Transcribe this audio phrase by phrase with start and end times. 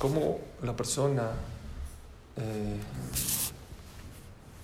[0.00, 1.30] cómo la persona
[2.38, 2.76] eh,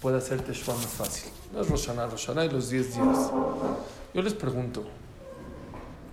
[0.00, 1.30] puede hacer Teshuvah más fácil.
[1.52, 3.30] No es Roshaná, Roshaná y los 10 días.
[4.14, 4.84] Yo les pregunto,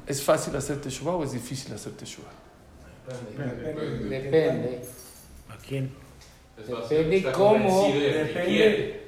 [0.06, 2.34] ¿es fácil hacer Teshuvah o es difícil hacer Teshuvah?
[4.10, 4.82] Depende.
[5.50, 5.94] ¿A quién?
[6.68, 7.88] Depende cómo.
[7.94, 9.04] Depende.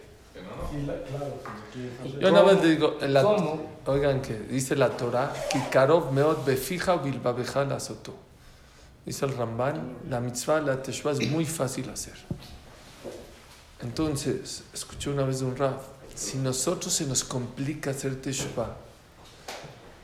[2.22, 2.98] Yo nada más le digo,
[3.86, 8.25] oigan que dice la Torah, Kikarov meot befija bilbabeja la soto.
[9.06, 12.16] Dice el Ramban, la mitzvah, la teshuvah es muy fácil hacer.
[13.82, 15.80] Entonces, escuché una vez de un Rav,
[16.16, 18.76] si nosotros se nos complica hacer teshuvah,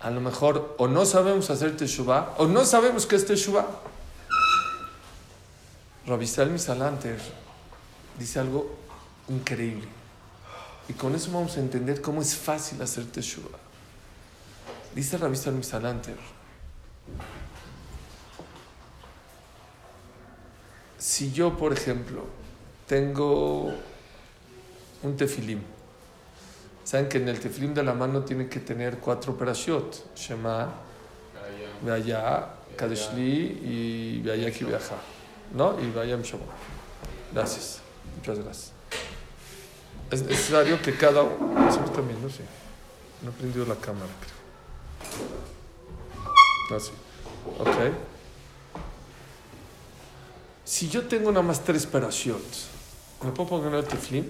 [0.02, 3.68] a lo mejor o no sabemos hacer teshuvah o no sabemos qué es teshuvah.
[6.06, 7.20] Rabisal Misalanter
[8.18, 8.76] dice algo
[9.30, 9.88] increíble.
[10.90, 13.58] Y con eso vamos a entender cómo es fácil hacer teshuvah.
[14.96, 16.18] Dice Rabisal Misalanter,
[21.02, 22.26] si yo, por ejemplo,
[22.88, 23.74] tengo
[25.02, 25.60] un tefilim,
[26.84, 30.72] saben que en el tefilim de la mano tiene que tener cuatro parashot, Shema,
[31.84, 34.98] Veaya, Kadeshli y Veaya Kibeaja,
[35.56, 35.82] ¿no?
[35.82, 36.44] Y Veaya Shema.
[37.34, 37.82] Gracias,
[38.18, 38.72] muchas gracias.
[40.12, 42.44] Es necesario que cada uno, también, no sé,
[43.24, 44.38] no he prendido la cámara, creo.
[46.78, 46.92] Así,
[47.58, 48.21] ok.
[50.72, 52.42] Si yo tengo nada más tres parashot,
[53.24, 54.26] ¿me puedo poner el teflim?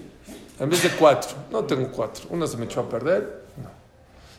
[0.58, 2.24] En vez de cuatro, no tengo cuatro.
[2.30, 3.70] Una se me echó a perder, no.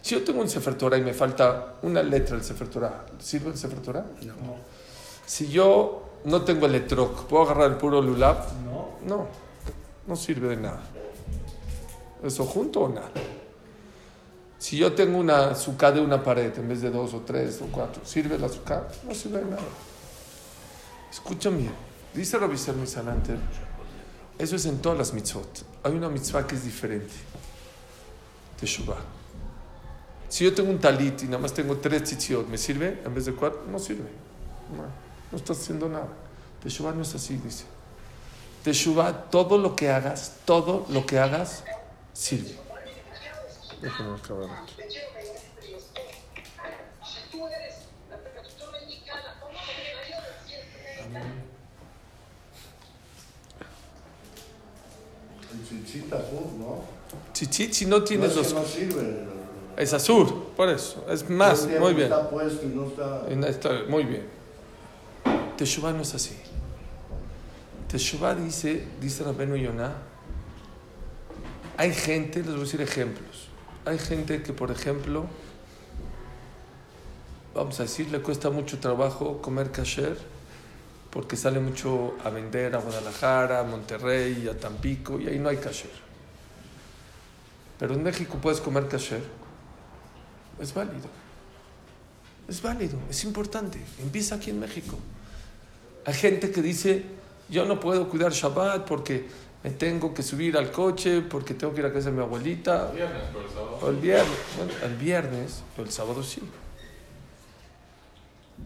[0.01, 3.51] Si yo tengo un Sefer Torah y me falta una letra del Sefer Torah, ¿sirve
[3.51, 4.05] el Sefer Torah?
[4.21, 4.33] No.
[5.25, 8.51] Si yo no tengo el etrog, ¿puedo agarrar el puro lulav?
[8.65, 8.89] No.
[9.07, 9.27] No,
[10.05, 10.83] no sirve de nada.
[12.21, 13.11] ¿Eso junto o nada?
[14.59, 17.67] Si yo tengo una azúcar de una pared en vez de dos o tres o
[17.71, 18.89] cuatro, ¿sirve el azúcar?
[19.07, 19.63] No sirve de nada.
[21.09, 21.92] Escuchen bien.
[22.13, 23.37] Dice Rabbi Salmi Salanter,
[24.37, 25.65] eso es en todas las mitzvot.
[25.83, 27.13] Hay una mitzvah que es diferente.
[28.59, 28.97] Teshuvah.
[30.29, 33.25] Si yo tengo un talit y nada más tengo tres tzitziot, ¿me sirve en vez
[33.25, 33.63] de cuatro?
[33.69, 34.09] No sirve.
[35.31, 36.07] No, estás haciendo nada.
[36.61, 37.65] Teshuvah no es así, dice.
[38.63, 41.63] Teshuvah, todo lo que hagas, todo lo que hagas,
[42.13, 42.57] sirve.
[43.81, 44.75] Déjame acabar aquí.
[51.05, 51.42] El
[55.67, 56.83] chichita azul, ¿no?
[57.33, 58.47] Chichit, si no tienes no, los...
[58.47, 59.17] que no sirve.
[59.77, 61.05] Es azul, por eso.
[61.09, 62.11] Es más, el muy bien.
[62.11, 63.83] Está puesto y no está.
[63.89, 64.27] Muy bien.
[65.57, 66.35] Teshuvah no es así.
[67.87, 69.93] Teshuvah dice, dice Rabenu Yonah,
[71.77, 73.49] hay gente, les voy a decir ejemplos.
[73.85, 75.25] Hay gente que, por ejemplo,
[77.53, 80.17] vamos a decir, le cuesta mucho trabajo comer kasher
[81.13, 85.57] porque sale mucho a vender a Guadalajara, a Monterrey, a Tampico, y ahí no hay
[85.57, 85.91] kasher.
[87.77, 89.21] Pero en México puedes comer kasher.
[90.59, 91.07] Es válido.
[92.47, 93.79] Es válido, es importante.
[94.01, 94.97] Empieza aquí en México.
[96.03, 97.05] Hay gente que dice,
[97.47, 99.27] yo no puedo cuidar Shabbat porque
[99.63, 102.89] me tengo que subir al coche, porque tengo que ir a casa de mi abuelita.
[102.89, 103.79] Viernes, pero el sábado.
[103.83, 104.37] O el viernes.
[104.57, 106.41] Bueno, el viernes, pero el sábado sí.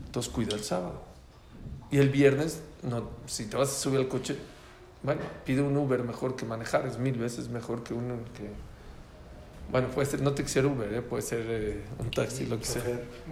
[0.06, 1.07] Entonces cuida el sábado.
[1.92, 4.36] Y el viernes, no, si te vas a subir al coche,
[5.04, 8.50] bueno, pide un Uber mejor que manejar, es mil veces mejor que uno que...
[9.72, 11.02] Bueno, puede ser, no tiene que ser Uber, ¿eh?
[11.02, 12.84] puede ser eh, un taxi, lo que sea.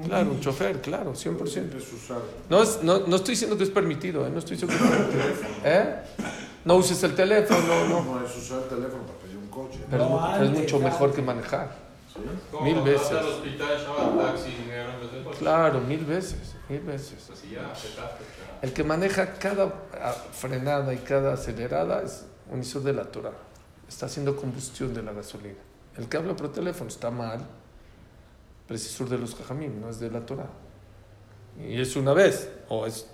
[0.05, 1.75] Claro, un chofer, claro, 100%.
[1.77, 2.17] Es usar.
[2.49, 4.29] No, es- no, no estoy diciendo que es permitido, ¿eh?
[4.29, 5.23] no estoy diciendo que es permitido.
[5.63, 5.95] ¿Eh?
[6.65, 8.19] No uses el teléfono, no, no.
[8.19, 9.79] No es usar el teléfono para pedir un coche.
[9.89, 11.73] Pero No, es mucho mejor que manejar.
[12.51, 13.11] ¿Cómo Mil veces.
[13.11, 13.85] al hospital,
[14.19, 14.49] taxi?
[15.39, 17.29] Claro, mil veces, mil veces.
[17.31, 18.44] Así ya, aceptaste, claro.
[18.65, 19.71] El que maneja cada
[20.01, 23.33] ah, frenada y cada acelerada es un isur de la Torah.
[23.87, 25.59] Está haciendo combustión de la gasolina.
[25.95, 27.45] El que habla por teléfono está mal,
[28.67, 30.49] pero es isur de los jajamim, no es de la Torah.
[31.59, 33.05] Y es una vez, o es...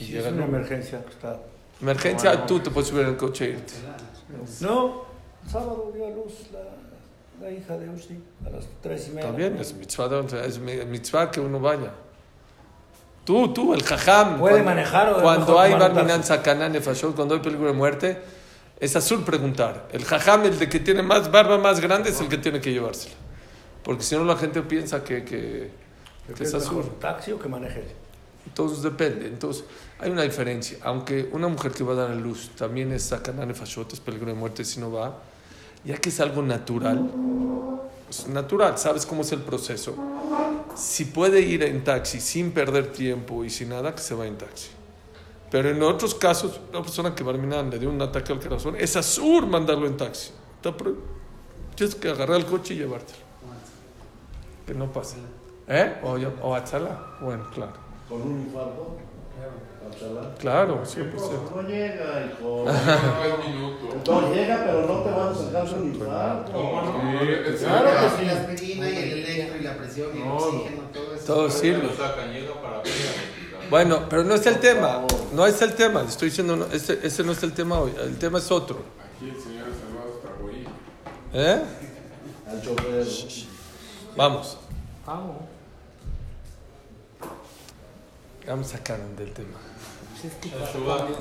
[0.00, 1.38] y Si es una emergencia está.
[1.80, 3.74] Emergencia, tú te puedes subir al coche e irte.
[4.62, 5.04] No,
[5.44, 9.30] el sábado dio a luz la, la hija de Uzi a las tres y media.
[9.30, 11.92] Bien, es mitzvah, es mi- mitzvah que uno vaya.
[13.24, 14.38] Tú, tú, el jajam.
[14.38, 16.24] ¿Puede cuando- manejar o Cuando hay Barminan?
[16.24, 18.18] Sakana Nefashot, cuando hay peligro de muerte,
[18.80, 19.86] es azul preguntar.
[19.92, 22.72] El jajam, el de que tiene más barba más grande, es el que tiene que
[22.72, 23.14] llevársela.
[23.84, 25.70] Porque si no, la gente piensa que, que,
[26.26, 26.84] ¿Qué que es azul.
[27.00, 27.84] taxi o que maneje?
[28.46, 29.26] Entonces depende.
[29.28, 29.64] Entonces
[30.00, 30.78] hay una diferencia.
[30.82, 34.26] Aunque una mujer que va a dar a luz también es Sakana Nefashot, es peligro
[34.26, 35.16] de muerte si no va,
[35.84, 37.08] ya que es algo natural,
[38.12, 39.94] es natural, sabes cómo es el proceso.
[40.74, 44.36] Si puede ir en taxi sin perder tiempo y sin nada, que se va en
[44.36, 44.68] taxi.
[45.50, 48.96] Pero en otros casos, una persona que Barminan le dio un ataque al corazón, es
[48.96, 50.30] azul mandarlo en taxi.
[50.56, 50.74] Está
[51.74, 53.18] Tienes que agarrar el coche y llevártelo.
[54.66, 55.16] Que no pase.
[55.66, 55.98] ¿Eh?
[56.02, 56.50] O, yo- o.
[57.20, 57.72] Bueno, claro.
[58.08, 58.96] Con un infarto.
[60.38, 61.14] Claro, ¿Qué 100%.
[61.14, 61.32] cosa?
[61.54, 62.64] No llega, hijo.
[64.06, 66.52] No llega, pero no te van a sacar su infarto.
[66.52, 67.00] ¿Cómo no?
[67.00, 70.82] Claro que Y la aspirina y el electro y la presión y el No, oxígeno,
[70.92, 71.24] todo eso.
[71.26, 71.88] Todo Lo sirve.
[73.70, 75.06] Bueno, pero no es el tema.
[75.32, 76.02] No es el tema.
[76.02, 77.92] Estoy diciendo, no, ese, ese no es el tema hoy.
[78.02, 78.82] El tema es otro.
[79.16, 80.52] Aquí el señor Salvador
[81.30, 81.54] está.
[81.54, 81.62] ¿Eh?
[82.50, 83.06] Al chofer.
[84.16, 84.58] Vamos.
[85.06, 85.36] Vamos.
[88.46, 89.58] Vamos a sacar del tema.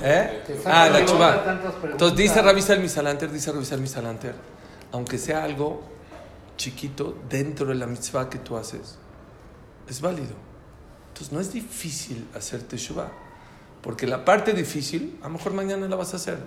[0.01, 0.43] ¿Eh?
[0.65, 1.61] Ah, la chuva.
[1.83, 4.35] Entonces dice Rabisa el Misalanter, dice Rabisa el Misalanter,
[4.91, 5.81] aunque sea algo
[6.57, 8.97] chiquito dentro de la mitzvah que tú haces,
[9.87, 10.35] es válido.
[11.09, 13.11] Entonces no es difícil hacer teshuva,
[13.81, 16.37] porque la parte difícil, a lo mejor mañana la vas a hacer,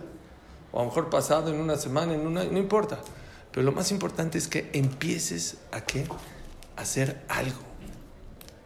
[0.73, 2.99] o a lo mejor pasado, en una semana, en una, no importa.
[3.51, 6.07] Pero lo más importante es que empieces a qué?
[6.77, 7.61] A hacer algo,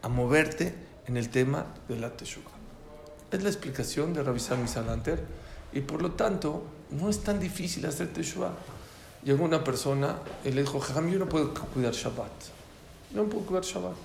[0.03, 2.51] a moverte en el tema de la teshuva.
[3.31, 5.25] Es la explicación de Rabbi Sami Salanter
[5.73, 8.53] y por lo tanto no es tan difícil hacer Teshuvah.
[9.25, 12.31] Llegó una persona y le dijo, Jajam, yo no puedo cuidar Shabbat.
[13.15, 13.97] No puedo cuidar Shabbat.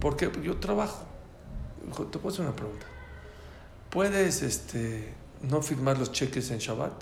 [0.00, 0.28] ¿Por qué?
[0.28, 1.04] Porque yo trabajo.
[1.86, 2.86] Dijo, te puedo hacer una pregunta.
[3.90, 6.92] ¿Puedes este, no firmar los cheques en Shabbat?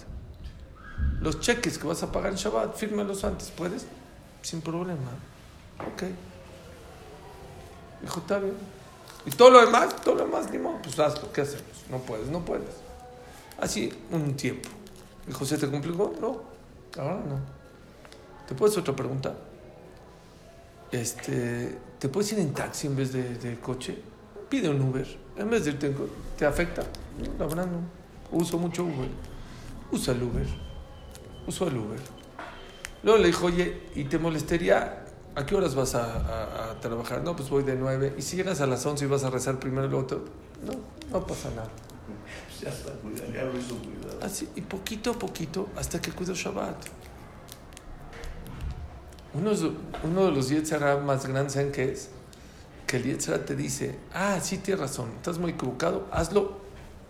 [1.21, 3.51] Los cheques que vas a pagar en Shabbat, fírmalos antes.
[3.51, 3.87] ¿Puedes?
[4.43, 5.11] Sin problema.
[5.81, 6.05] Ok.
[8.03, 8.55] Dijo, está bien.
[9.26, 11.65] Y todo lo demás, todo lo demás, ni modo, pues hazlo, ¿qué hacemos?
[11.91, 12.69] No puedes, no puedes.
[13.59, 14.69] Así un tiempo.
[15.26, 16.12] Dijo, ¿se te complicó?
[16.21, 16.43] No,
[17.00, 17.38] ahora no.
[18.47, 19.35] ¿Te puedes otra pregunta?
[20.93, 23.99] Este, ¿Te puedes ir en taxi en vez de, de coche?
[24.49, 25.06] Pide un Uber.
[25.37, 26.82] En vez de irte en co- ¿te afecta?
[26.82, 28.38] No, la verdad no.
[28.38, 29.09] Uso mucho Uber.
[29.91, 30.47] Usa el Uber.
[31.47, 31.99] Uso el Uber.
[33.03, 35.04] Luego le dijo, oye, ¿y te molestaría?
[35.37, 37.23] ¿A qué horas vas a, a- a trabajar?
[37.23, 38.15] No, pues voy de 9.
[38.17, 40.75] ¿Y si llegas a las 11 y vas a rezar primero luego te- No,
[41.11, 41.69] no pasa nada.
[42.63, 44.19] Ya está, cuidado, ya lo hizo cuidado.
[44.23, 46.77] Así, y poquito a poquito hasta que cuido Shabbat.
[49.35, 49.63] Uno, es-
[50.05, 52.11] uno de los Yetzirah más grandes, ¿saben qué es?
[52.87, 56.59] Que el Yetzirah te dice, ah, sí, tienes razón, estás muy equivocado, hazlo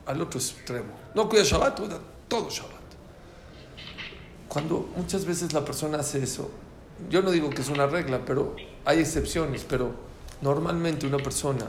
[0.06, 0.92] al otro extremo.
[1.14, 1.98] No cuida Shabbat, cuida
[2.28, 2.72] todo Shabbat.
[4.48, 6.50] Cuando muchas veces la persona hace eso,
[7.10, 9.94] yo no digo que es una regla, pero hay excepciones, pero
[10.40, 11.66] normalmente una persona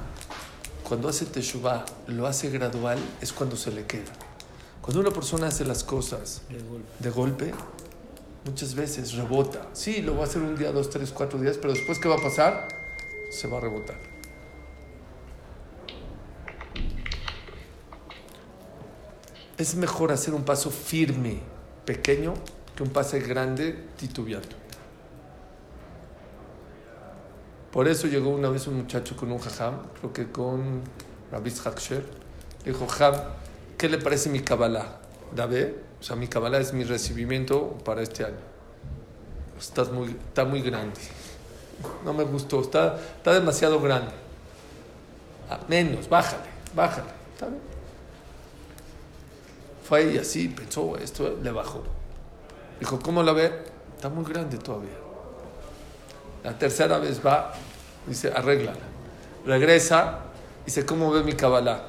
[0.88, 4.12] cuando hace teshuvah, lo hace gradual, es cuando se le queda.
[4.82, 6.44] Cuando una persona hace las cosas
[7.00, 7.52] de golpe,
[8.46, 9.68] muchas veces rebota.
[9.74, 12.16] Sí, lo va a hacer un día, dos, tres, cuatro días, pero después, ¿qué va
[12.16, 12.68] a pasar?
[13.32, 13.98] Se va a rebotar.
[19.58, 21.40] Es mejor hacer un paso firme,
[21.86, 22.36] pequeño,
[22.76, 24.65] que un paso grande, titubeando.
[27.76, 30.82] Por eso llegó una vez un muchacho con un jajam, creo que con
[31.30, 32.06] Rabbi Haksher.
[32.64, 33.16] Dijo, jajam,
[33.78, 35.02] ¿qué le parece mi Kabbalah?
[35.36, 35.78] ¿La ve?
[36.00, 38.38] O sea, mi Kabbalah es mi recibimiento para este año.
[39.92, 41.02] Muy, está muy grande.
[42.06, 44.14] No me gustó, está, está demasiado grande.
[45.50, 47.10] Ah, menos, bájale, bájale.
[47.34, 47.50] ¿Está?
[49.84, 51.84] Fue ahí así, pensó esto, le bajó.
[52.80, 53.52] Dijo, ¿cómo la ve?
[53.98, 55.05] Está muy grande todavía.
[56.46, 57.54] La tercera vez va,
[58.06, 58.78] dice, arréglala.
[59.48, 60.20] Regresa,
[60.64, 61.82] dice, ¿cómo ve mi Kabbalah?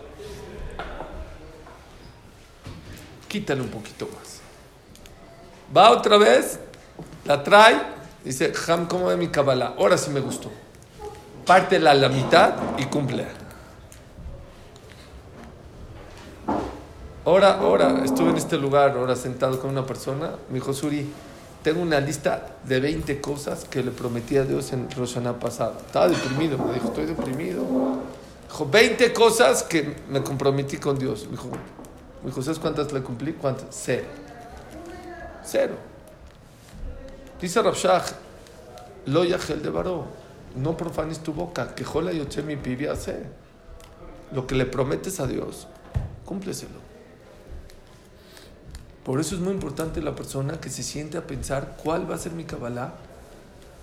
[3.29, 4.41] Quítale un poquito más.
[5.77, 6.59] Va otra vez,
[7.27, 7.83] la trae,
[8.25, 9.75] dice, Ham, ¿cómo ve mi Kabbalah?
[9.77, 10.51] Ahora sí me gustó.
[11.45, 13.27] Pártela a la mitad y cumple.
[17.27, 21.13] Ahora, ahora, estuve en este lugar, ahora sentado con una persona, me dijo, Suri,
[21.67, 25.75] tengo una lista de 20 cosas que le prometí a Dios en Roshaná pasado.
[25.85, 27.65] Estaba deprimido, me dijo, estoy deprimido.
[28.49, 31.25] Dijo, 20 cosas que me comprometí con Dios.
[31.25, 31.49] Me dijo,
[32.23, 33.33] me dijo ¿sabes cuántas le cumplí?
[33.33, 33.67] ¿Cuántas?
[33.73, 34.05] Cero.
[35.45, 35.75] Cero.
[37.41, 38.05] Dice Rabshah,
[39.07, 39.73] lo yajel de
[40.55, 43.25] no profanes tu boca, que jola y oche mi pibi hace.
[44.31, 45.67] Lo que le prometes a Dios,
[46.25, 46.86] cúmpleselo.
[49.07, 52.19] Por eso es muy importante la persona que se siente a pensar cuál va a
[52.19, 52.93] ser mi Kabbalah,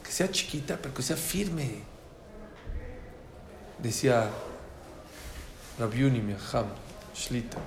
[0.03, 1.79] que sea chiquita, pero que sea firme.
[3.81, 4.27] Decía
[5.79, 6.65] Rabiuni Miacham,
[7.15, 7.57] Shlita.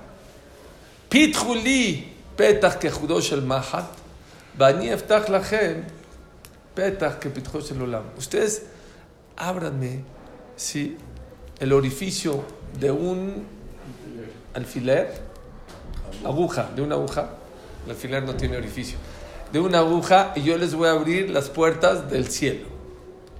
[1.09, 3.89] Pitjuli, petach que el mahat,
[4.55, 5.83] bani eftach lachem,
[6.75, 8.03] petach que pitjosh el olam.
[8.19, 8.67] Ustedes
[9.35, 10.03] ábranme,
[10.55, 10.95] ¿sí?
[11.59, 12.43] El orificio
[12.79, 13.47] de un
[14.53, 15.23] alfiler,
[16.23, 17.31] aguja, de una aguja
[17.87, 18.97] el alfiler no tiene orificio.
[19.53, 22.67] De una aguja y yo les voy a abrir las puertas del cielo.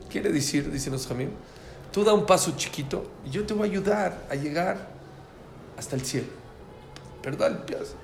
[0.10, 1.06] Quiere decir, dicen los
[1.92, 4.88] tú da un paso chiquito y yo te voy a ayudar a llegar
[5.78, 6.28] hasta el cielo.
[7.22, 7.52] ¿Verdad?
[7.52, 7.96] Limpias.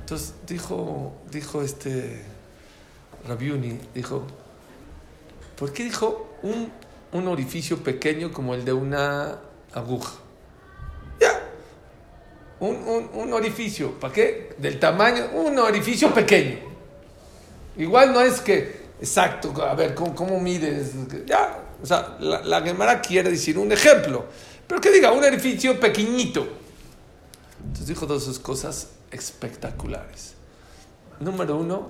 [0.00, 2.24] Entonces dijo, dijo este
[3.28, 4.26] Rabiuni, dijo,
[5.56, 6.72] ¿por qué dijo un,
[7.12, 9.38] un orificio pequeño como el de una
[9.72, 10.14] aguja?
[12.60, 14.54] Un, un, un orificio, ¿para qué?
[14.58, 16.58] Del tamaño, un orificio pequeño.
[17.76, 20.92] Igual no es que, exacto, a ver, ¿cómo, cómo mides?
[21.24, 24.26] Ya, o sea, la, la Gemara quiere decir un ejemplo,
[24.66, 26.46] pero que diga un orificio pequeñito.
[27.60, 30.34] Entonces dijo dos esas cosas espectaculares.
[31.20, 31.88] Número uno,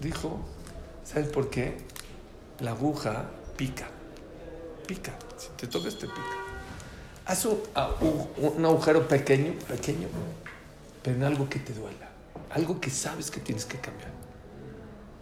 [0.00, 0.40] dijo,
[1.04, 1.76] ¿sabes por qué?
[2.60, 3.24] La aguja
[3.56, 3.88] pica,
[4.86, 6.39] pica, si te tocas te pica.
[7.30, 10.08] Haz un, a- un- un agujero pequeño, pequeño,
[11.00, 12.08] pero en algo que te duela,
[12.50, 14.10] algo que sabes que tienes que cambiar.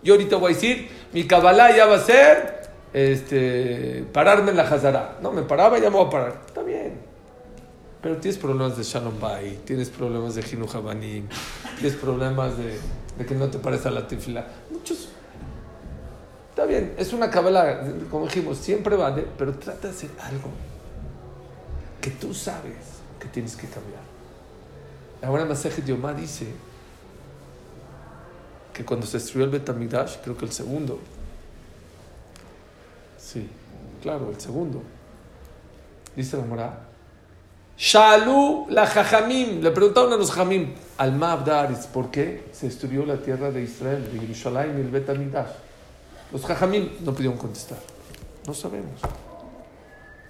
[0.03, 4.63] Yo ahorita voy a decir, mi Kabbalah ya va a ser este, pararme en la
[4.63, 5.19] Hazara.
[5.21, 6.43] No, me paraba ya me voy a parar.
[6.47, 6.95] Está bien.
[8.01, 11.29] Pero tienes problemas de Shalom Bay, tienes problemas de Hinu Habanim,
[11.79, 12.79] tienes problemas de,
[13.27, 14.47] que no te pares a la tefila.
[14.71, 15.09] Muchos.
[16.51, 20.49] Está bien, es una Kabbalah, como dijimos, siempre vale, pero trata de hacer algo
[22.01, 22.77] que tú sabes
[23.19, 24.03] que tienes que cambiar.
[25.23, 26.47] Ahora Masejet Yomá dice
[28.73, 31.01] que cuando se destruyó el Betamigdash, creo que el segundo,
[33.19, 33.49] sí,
[34.01, 34.83] claro, el segundo,
[36.15, 36.89] dice la Morá,
[37.77, 43.17] Shalu la Jajamim, le preguntaron a los Jamim, al Mabdaris, ¿por qué se destruyó la
[43.17, 45.51] tierra de Israel, de Jerusalén el Betamigdash?
[46.33, 47.79] Los Jajamim no pudieron contestar,
[48.47, 49.01] no sabemos.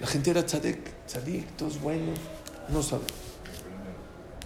[0.01, 2.19] La gente era tzadik, tzadik, todos buenos,
[2.69, 3.13] no sabemos.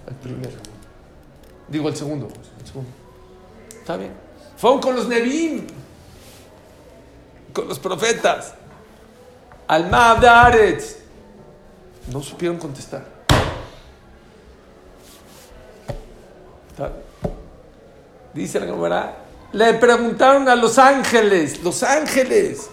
[0.07, 0.57] El primero.
[1.69, 2.29] Digo el segundo,
[2.61, 2.91] el segundo.
[3.79, 4.13] Está bien.
[4.57, 5.67] Fueron con los Nebim,
[7.53, 8.55] con los profetas.
[9.67, 10.97] Al Mabdaretz.
[12.11, 13.05] No supieron contestar.
[16.71, 17.03] Está bien.
[18.35, 19.17] Dice la cámara.
[19.53, 22.71] Le preguntaron a los ángeles, los ángeles,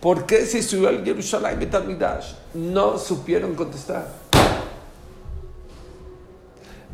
[0.00, 2.32] ¿por qué se subió al Jerusalén Betamigdash?
[2.54, 4.08] No supieron contestar.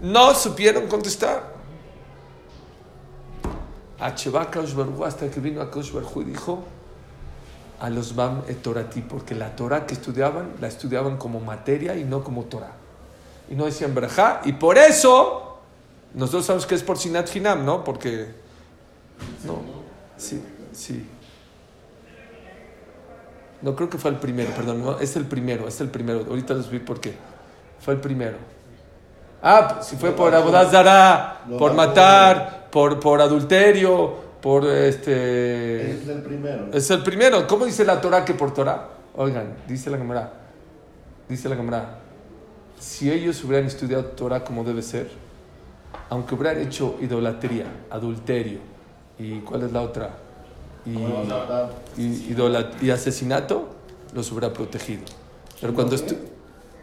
[0.02, 1.54] No supieron contestar.
[3.98, 6.64] A hasta que vino a Kaush Baruj Hu y dijo
[7.80, 12.04] a los Bam et Torati, porque la Torah que estudiaban, la estudiaban como materia y
[12.04, 12.72] no como Torah.
[13.50, 15.58] Y no decían Berajá, y por eso,
[16.14, 17.84] nosotros sabemos que es por Sinat Hinam, ¿no?
[17.84, 18.28] Porque,
[19.44, 19.60] no,
[20.16, 21.06] sí, sí.
[23.62, 26.24] No creo que fue el primero, perdón, no, es el primero, es el primero.
[26.28, 27.14] Ahorita les vi por qué.
[27.80, 28.36] Fue el primero.
[29.42, 35.92] Ah, pues, si fue por Abodazara, por matar, por, por adulterio, por este.
[35.92, 36.68] Es el primero.
[36.72, 37.46] Es el primero.
[37.46, 38.88] ¿Cómo dice la Torah que por Torah?
[39.16, 40.32] Oigan, dice la Gemara.
[41.28, 41.98] Dice la Gemara.
[42.78, 45.10] Si ellos hubieran estudiado Torah como debe ser,
[46.10, 48.58] aunque hubieran hecho idolatría, adulterio,
[49.18, 50.25] y ¿cuál es la otra?
[51.96, 52.34] Y,
[52.82, 53.68] y, asesinato,
[54.14, 55.02] los hubiera protegido.
[55.60, 55.96] Pero cuando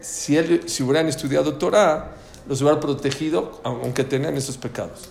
[0.00, 2.12] si, él- si hubieran estudiado Torah,
[2.46, 5.08] los hubiera protegido, aunque tenían esos pecados.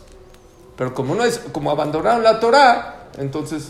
[0.77, 3.69] Pero como no es, como abandonaron la Torah, entonces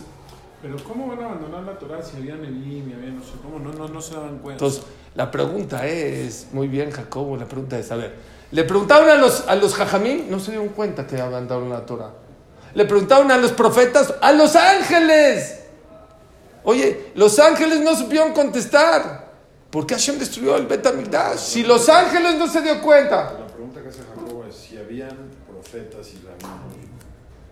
[0.61, 3.59] Pero ¿cómo van a abandonar la Torah si había Nebim y había no sé cómo?
[3.59, 4.63] No, no, no se daban cuenta.
[4.63, 4.83] Entonces,
[5.15, 8.15] la pregunta es, muy bien, Jacobo, la pregunta es, a ver,
[8.51, 12.11] le preguntaron a los, a los jajamín, no se dieron cuenta que abandonaron la Torah.
[12.75, 15.59] Le preguntaron a los profetas, a los ángeles.
[16.63, 19.31] Oye, los ángeles no supieron contestar.
[19.69, 21.37] ¿Por qué Hashem destruyó el Betamigdash?
[21.39, 23.33] Si los ángeles no se dio cuenta.
[23.39, 25.17] La pregunta que hace Jacobo es si habían
[25.49, 26.61] profetas y rabinos,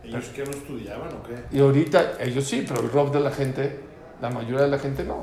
[0.04, 1.56] ¿ellos qué no estudiaban o qué?
[1.56, 3.80] Y ahorita, ellos sí, pero el rob de la gente,
[4.20, 5.22] la mayoría de la gente no.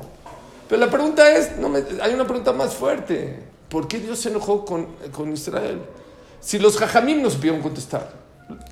[0.68, 3.42] Pero la pregunta es, no me- hay una pregunta más fuerte.
[3.68, 5.80] ¿Por qué Dios se enojó con, con Israel?
[6.40, 8.12] Si los jajamim no supieron contestar,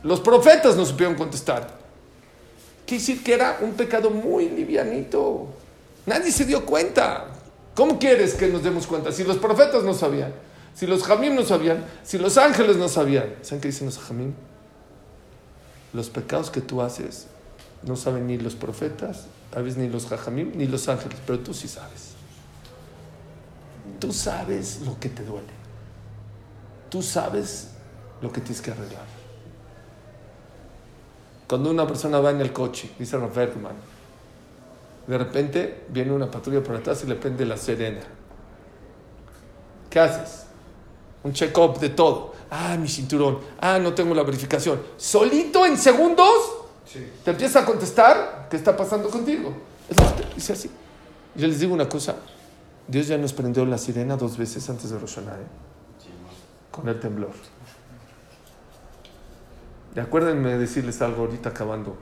[0.02, 1.78] los profetas no supieron contestar,
[2.86, 5.48] quiere decir que era un pecado muy livianito.
[6.06, 7.26] Nadie se dio cuenta.
[7.74, 9.12] ¿Cómo quieres que nos demos cuenta?
[9.12, 10.32] Si los profetas no sabían,
[10.74, 13.34] si los jamim no sabían, si los ángeles no sabían.
[13.42, 14.32] ¿Saben qué dicen los jamim?
[15.92, 17.26] Los pecados que tú haces
[17.82, 21.68] no saben ni los profetas, a ni los jajamim, ni los ángeles, pero tú sí
[21.68, 22.12] sabes.
[23.98, 25.58] Tú sabes lo que te duele.
[26.90, 27.68] Tú sabes
[28.20, 29.17] lo que tienes que arreglar.
[31.48, 33.76] Cuando una persona va en el coche, dice Rafael Herman,
[35.06, 38.02] de repente viene una patrulla por atrás y le prende la serena.
[39.88, 40.48] ¿Qué haces?
[41.22, 42.32] un check-up de todo.
[42.50, 43.38] Ah, mi cinturón.
[43.60, 44.80] Ah, no tengo la verificación.
[44.96, 46.28] Solito en segundos
[47.24, 49.52] te empieza a contestar qué está pasando contigo.
[49.88, 50.70] Es lo que te dice así.
[51.34, 52.16] Yo les digo una cosa.
[52.86, 55.46] Dios ya nos prendió la sirena dos veces antes de Rosh Hashanah, ¿eh?
[56.70, 57.32] Con el temblor.
[59.96, 61.96] Y acuérdenme de decirles algo ahorita acabando.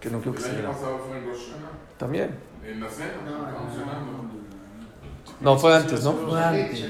[0.00, 0.74] Que no quiero que El se año grabe.
[0.74, 2.36] pasado fue en Rosh Hashanah, También.
[2.64, 3.12] en la cena.
[3.24, 4.12] No, no, cenando.
[5.40, 6.12] No, fue antes, ¿no?
[6.12, 6.80] Fue antes,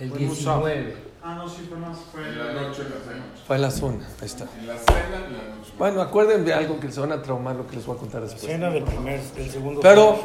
[0.00, 0.96] el 19.
[1.22, 1.98] Ah, no, sí, fue más.
[2.12, 3.24] Fue En la noche, en la cena.
[3.46, 4.06] Fue en la zona.
[4.20, 4.44] Ahí está.
[4.58, 5.72] En la cena, en la noche.
[5.78, 8.22] Bueno, acuérdenme de algo que se van a traumar lo que les voy a contar
[8.22, 8.42] después.
[8.44, 9.80] Cena del primer, del segundo.
[9.80, 10.18] Pero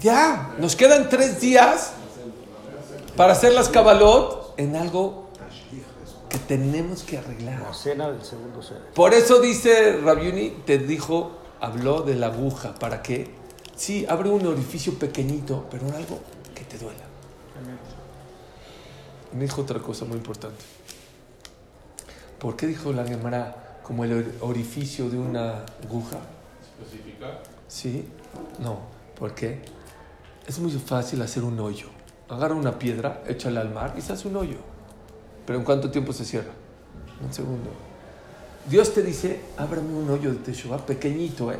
[0.00, 1.92] ya, nos quedan tres días
[3.16, 5.28] para hacer las cabalot en algo
[6.32, 7.74] que tenemos que arreglar.
[7.74, 8.80] Cena del segundo cena.
[8.94, 13.30] Por eso dice Rabiuni, te dijo, habló de la aguja, ¿para qué?
[13.76, 16.20] Sí, abre un orificio pequeñito, pero algo
[16.54, 17.04] que te duela.
[19.32, 20.64] Y me dijo otra cosa muy importante.
[22.38, 26.18] ¿Por qué dijo la Gemara como el or- orificio de una aguja?
[26.80, 27.42] Especificar.
[27.68, 28.08] ¿Sí?
[28.58, 28.80] No.
[29.18, 29.60] ¿Por qué?
[30.46, 31.86] Es muy fácil hacer un hoyo.
[32.28, 34.58] Agarra una piedra, échale al mar y se hace un hoyo.
[35.46, 36.52] Pero ¿en cuánto tiempo se cierra?
[37.24, 37.70] Un segundo.
[38.68, 41.58] Dios te dice, ábrame un hoyo de Teshuvah pequeñito, ¿eh?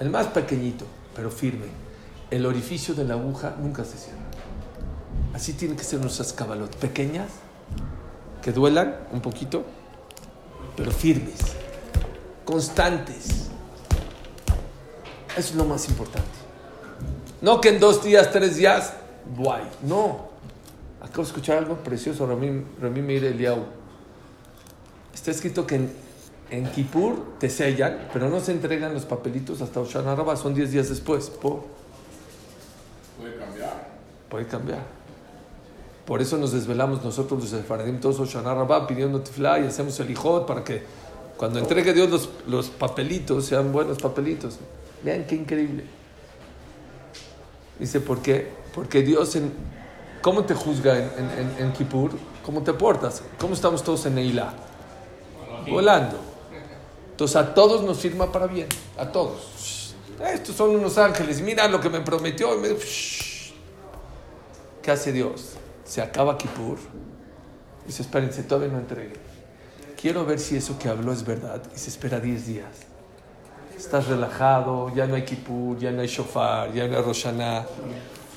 [0.00, 1.66] El más pequeñito, pero firme.
[2.30, 4.18] El orificio de la aguja nunca se cierra.
[5.32, 6.74] Así tienen que ser nuestras cabalot.
[6.76, 7.28] Pequeñas,
[8.42, 9.64] que duelan un poquito,
[10.76, 11.38] pero firmes,
[12.44, 13.48] constantes.
[15.36, 16.26] Eso es lo más importante.
[17.42, 18.92] No que en dos días, tres días,
[19.36, 19.62] guay.
[19.82, 20.35] No.
[21.00, 23.64] Acabo de escuchar algo precioso, Ramí, Ramí Meir Eliau.
[25.14, 25.92] Está escrito que en,
[26.50, 30.72] en Kippur te sellan, pero no se entregan los papelitos hasta Oshana Rabbah, son 10
[30.72, 31.30] días después.
[31.30, 31.64] Por,
[33.18, 33.88] Puede cambiar.
[34.28, 34.96] puede cambiar.
[36.06, 40.10] Por eso nos desvelamos nosotros los Sefaradim, todos Oshana Rabbah, pidiendo tifla y hacemos el
[40.10, 40.82] hijot para que
[41.36, 44.58] cuando entregue Dios los, los papelitos sean buenos papelitos.
[45.02, 45.84] Vean qué increíble.
[47.78, 48.50] Dice, ¿por qué?
[48.74, 49.52] Porque Dios, en,
[50.26, 52.10] ¿cómo te juzga en, en, en, Kippur?
[52.44, 53.22] ¿Cómo te portas?
[53.38, 54.52] ¿Cómo estamos todos en Neilá?
[55.70, 56.18] Volando.
[57.12, 58.66] Entonces a todos nos firma para bien,
[58.98, 59.94] a todos.
[60.34, 62.56] Estos son unos ángeles, mira lo que me prometió.
[62.56, 62.76] y me-
[64.82, 65.52] ¿Qué hace Dios?
[65.84, 66.78] Se acaba Kippur.
[67.86, 69.12] Dice, espérense, todavía no entregue.
[70.00, 71.62] Quiero ver si eso que habló es verdad.
[71.72, 72.74] Y se espera 10 días.
[73.78, 77.64] Estás relajado, ya no hay Kippur, ya no hay Shofar, ya no hay Rosh Hashanah.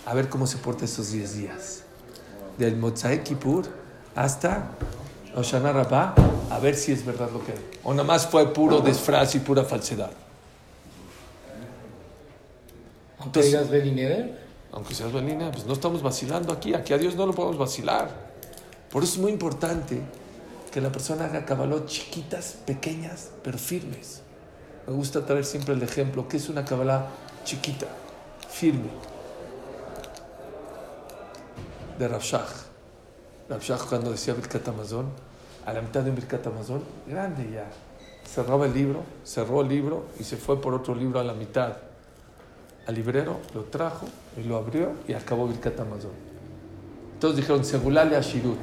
[0.09, 1.83] A ver cómo se porta esos 10 días.
[2.57, 3.67] Del Motzai Kippur
[4.15, 4.71] hasta
[5.35, 6.15] Rabbah,
[6.49, 9.63] a ver si es verdad lo que O nada más fue puro disfraz y pura
[9.63, 10.09] falsedad.
[13.19, 14.39] Aunque digas Ven y Neder,
[14.71, 16.73] Aunque seas Belina, pues no estamos vacilando aquí.
[16.73, 18.09] Aquí a Dios no lo podemos vacilar.
[18.89, 20.01] Por eso es muy importante
[20.71, 24.21] que la persona haga cabalot chiquitas, pequeñas, pero firmes.
[24.87, 26.27] Me gusta traer siempre el ejemplo.
[26.27, 27.09] que es una cabalá
[27.45, 27.85] chiquita,
[28.49, 28.89] firme?
[31.99, 32.49] De Rafshach.
[33.49, 35.05] Rafshach cuando decía Birkat Amazon,
[35.65, 37.69] a la mitad de un Birkat Amazon, grande ya.
[38.25, 41.73] Cerraba el libro, cerró el libro y se fue por otro libro a la mitad
[42.87, 44.07] al librero, lo trajo
[44.37, 46.11] y lo abrió y acabó Birkat Amazon.
[47.19, 48.57] Todos dijeron, Segulale a Shirut.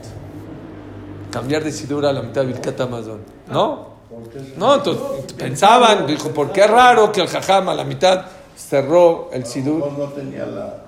[1.30, 3.20] Cambiar de Sidura a la mitad de Birkat Amazon.
[3.48, 3.96] ¿No?
[4.56, 8.24] No, entonces pensaban, dijo, ¿por qué es raro que el Jajam a la mitad
[8.56, 9.92] cerró el Sidur?
[9.92, 10.85] No tenía la.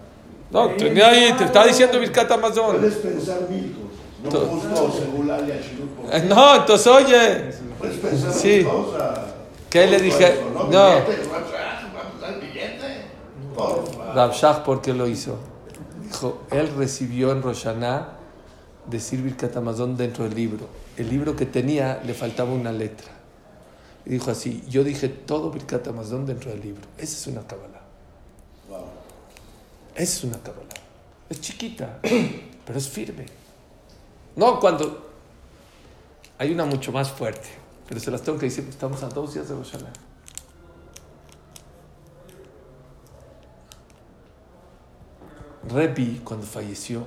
[0.50, 2.76] No, tenía ahí, te estaba diciendo Birkat Amazon.
[2.76, 3.88] Puedes pensar mil cosas.
[4.24, 4.68] No justo
[5.04, 8.64] y por- Eh, No, entonces oye, Puedes pensar Sí.
[8.64, 9.18] cosas.
[9.70, 10.40] ¿Qué le dije?
[10.70, 10.88] No.
[14.20, 15.36] A Shach, ¿por qué lo hizo?
[16.02, 18.08] Dijo, él recibió en Roshaná
[18.86, 20.66] decir Birkat Amazon dentro del libro.
[20.96, 23.08] El libro que tenía le faltaba una letra.
[24.06, 26.82] Y dijo así, yo dije todo Birkat Amazon dentro del libro.
[26.96, 27.77] Esa es una cábala.
[29.98, 30.68] Es una cábala.
[31.28, 31.98] Es chiquita,
[32.64, 33.26] pero es firme.
[34.36, 35.06] No cuando...
[36.38, 37.48] Hay una mucho más fuerte,
[37.88, 39.92] pero se las tengo que decir, estamos a dos días de Roshaná.
[45.68, 47.02] Rebi, cuando falleció,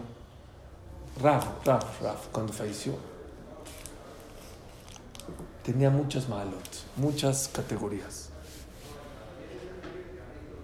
[1.22, 2.98] Raf, Raf, Raf, cuando falleció,
[5.64, 8.31] tenía muchas malot, muchas categorías.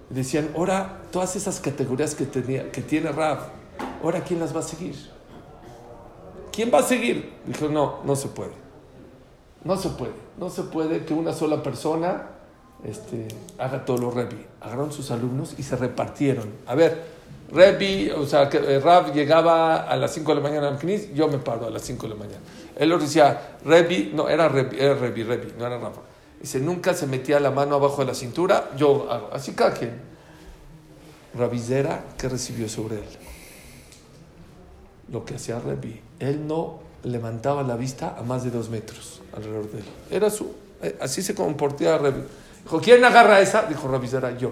[0.09, 3.47] Decían, ahora todas esas categorías que, tenía, que tiene Raf,
[4.01, 4.95] ahora ¿quién las va a seguir?
[6.51, 7.33] ¿Quién va a seguir?
[7.45, 8.53] Dijo, no, no se puede.
[9.63, 10.13] No se puede.
[10.37, 12.29] No se puede que una sola persona
[12.83, 14.45] este, haga todo lo Rebi.
[14.61, 16.51] Agarraron sus alumnos y se repartieron.
[16.65, 17.03] A ver,
[17.51, 21.27] Rebbi, o sea, que eh, Rab llegaba a las 5 de la mañana Knis, yo
[21.27, 22.39] me paro a las 5 de la mañana.
[22.75, 25.93] Él lo decía, Rebbi, no, era Rebbi, era Rebbi, Rebbi, no era Rab.
[26.41, 29.29] Dice, nunca se metía la mano abajo de la cintura, yo hago.
[29.33, 29.99] Así cada quien.
[31.33, 33.05] Rabizera, ¿qué recibió sobre él?
[35.11, 35.99] Lo que hacía Rebbi.
[36.19, 39.85] Él no levantaba la vista a más de dos metros alrededor de él.
[40.11, 42.23] Era su, eh, así se comportaba Rebbi.
[42.63, 43.63] Dijo, ¿quién agarra esa?
[43.63, 44.51] Dijo Rabizera, yo.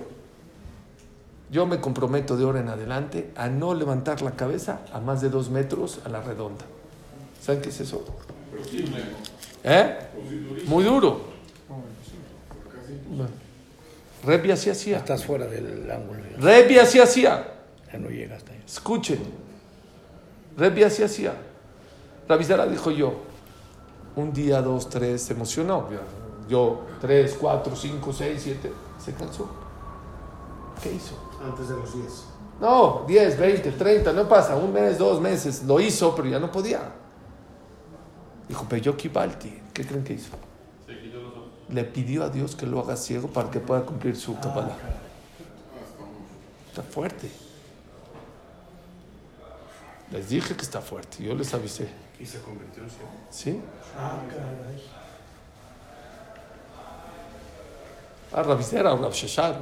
[1.52, 5.30] Yo me comprometo de ahora en adelante a no levantar la cabeza a más de
[5.30, 6.66] dos metros a la redonda.
[7.42, 8.04] ¿Saben qué es eso?
[9.64, 9.98] ¿Eh?
[10.66, 11.35] Muy duro.
[14.24, 14.98] Rebbi así hacía.
[14.98, 16.22] Estás fuera del ángulo.
[16.38, 17.46] Rebbi así hacía.
[17.92, 18.62] ya no llega hasta ahí.
[18.66, 19.20] Escuchen.
[20.58, 21.34] Rebbi así hacía.
[22.28, 23.22] Rabizara dijo yo.
[24.16, 25.90] Un día, dos, tres, se emocionó.
[26.48, 28.72] Yo, tres, cuatro, cinco, seis, siete.
[29.04, 29.50] Se cansó.
[30.82, 31.16] ¿Qué hizo?
[31.44, 32.26] Antes de los 10.
[32.62, 36.52] No, 10, 20, 30, no pasa, un mes, dos meses, lo hizo, pero ya no
[36.52, 36.80] podía.
[38.48, 39.10] Dijo, pero yo ¿qué
[39.86, 40.30] creen que hizo?
[41.70, 44.78] Le pidió a Dios que lo haga ciego para que pueda cumplir su Kabbalah.
[46.70, 47.30] Está fuerte.
[50.12, 51.88] Les dije que está fuerte, yo les avisé.
[52.20, 53.10] Y se convirtió en ciego.
[53.32, 53.60] ¿Sí?
[53.98, 54.84] Ah, caray.
[58.34, 59.56] Ah, Rabicera o Rab Sheshat,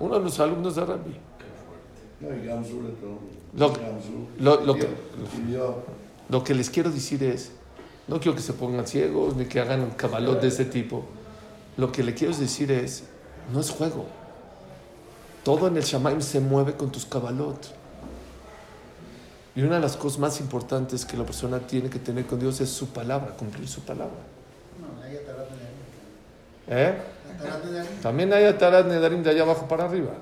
[0.00, 1.16] uno de los alumnos de Rabbi.
[2.20, 3.24] No, y Gamsu le preguntó.
[4.38, 4.88] Lo- que-
[6.28, 7.52] Lo que les quiero decir es,
[8.08, 11.04] no quiero que se pongan ciegos ni que hagan cabalot de ese tipo.
[11.78, 13.04] Lo que le quiero decir es,
[13.52, 14.04] no es juego.
[15.44, 17.56] Todo en el Shamaim se mueve con tus cabalot.
[19.54, 22.60] Y una de las cosas más importantes que la persona tiene que tener con Dios
[22.60, 24.12] es su palabra, cumplir su palabra.
[24.80, 25.46] No, ahí Atarat.
[26.68, 26.98] ¿Eh?
[27.38, 27.86] Atarat.
[28.02, 30.12] También hay Atarat Nedarim de allá abajo para arriba.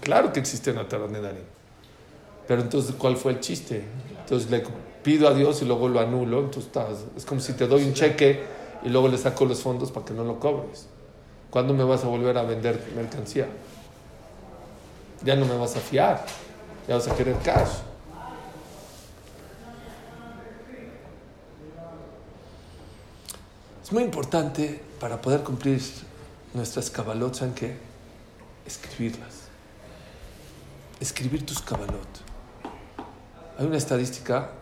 [0.00, 1.44] Claro que existen Atarat Nedarim.
[2.48, 3.84] Pero entonces, ¿cuál fue el chiste?
[4.20, 4.64] Entonces le
[5.02, 6.40] pido a Dios y luego lo anulo.
[6.40, 8.42] Entonces estás- es como si te doy un cheque
[8.82, 10.86] y luego le saco los fondos para que no lo cobres.
[11.50, 13.48] ¿Cuándo me vas a volver a vender mercancía?
[15.24, 16.24] Ya no me vas a fiar.
[16.88, 17.68] Ya vas a querer cash.
[23.82, 25.82] Es muy importante para poder cumplir
[26.54, 27.76] nuestras cabalot, ¿saben qué?
[28.64, 29.48] Escribirlas.
[31.00, 32.08] Escribir tus cabalot.
[33.58, 34.52] Hay una estadística,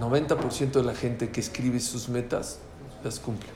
[0.00, 2.58] 90% de la gente que escribe sus metas
[3.02, 3.48] las cumple.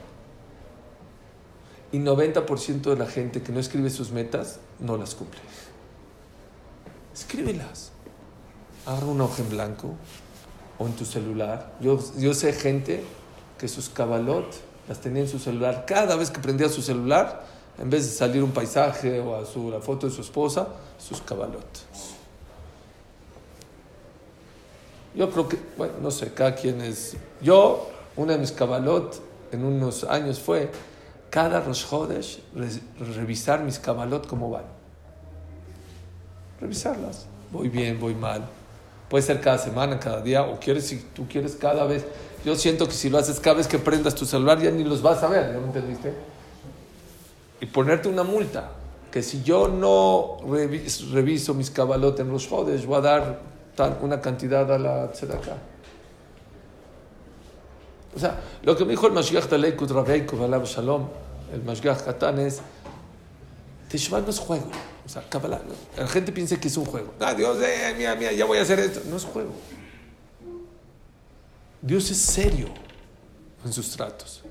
[1.93, 5.41] Y 90% de la gente que no escribe sus metas no las cumple.
[7.13, 7.91] Escríbelas.
[8.87, 9.95] Agarra una hoja en blanco
[10.79, 11.75] o en tu celular.
[11.81, 11.99] Yo,
[12.35, 13.05] sé gente
[13.59, 14.47] que sus cabalot
[14.89, 15.85] las tenía en su celular.
[15.87, 17.45] Cada vez que prendía su celular,
[17.79, 21.21] en vez de salir un paisaje o a su, la foto de su esposa, sus
[21.21, 21.67] cabalot.
[25.15, 27.17] Yo creo que, bueno, no sé, cada quien es.
[27.43, 29.21] Yo, una de mis cabalot
[29.53, 30.71] en unos años fue
[31.31, 34.65] cada Rosh Hodesh re- revisar mis cabalot cómo van.
[36.61, 37.27] Revisarlas.
[37.51, 38.45] Voy bien, voy mal.
[39.09, 42.05] Puede ser cada semana, cada día, o quieres, si tú quieres cada vez.
[42.45, 45.03] Yo siento que si lo haces cada vez que prendas tu celular ya ni los
[45.03, 46.15] vas a ver, ¿ya me entendiste?
[47.61, 48.71] Y ponerte una multa,
[49.11, 53.41] que si yo no revis- reviso mis cabalot en los Hodesh, voy a dar
[54.01, 55.59] una cantidad a la tzedakah.
[58.15, 61.09] O sea, lo que me dijo el Mashiach de Leikut Rabeikov, Alab Shalom,
[61.53, 62.61] el Mashiach Katan es,
[63.89, 64.71] Teshuvah no es juego.
[65.05, 65.61] O sea, Kabbalah,
[65.97, 67.15] la gente piensa que es un juego.
[67.19, 69.01] Ah, Dios, eh, mira, mira, ya voy a hacer esto.
[69.09, 69.53] No es juego.
[71.83, 72.69] Dios es serio
[73.65, 74.43] en sus tratos.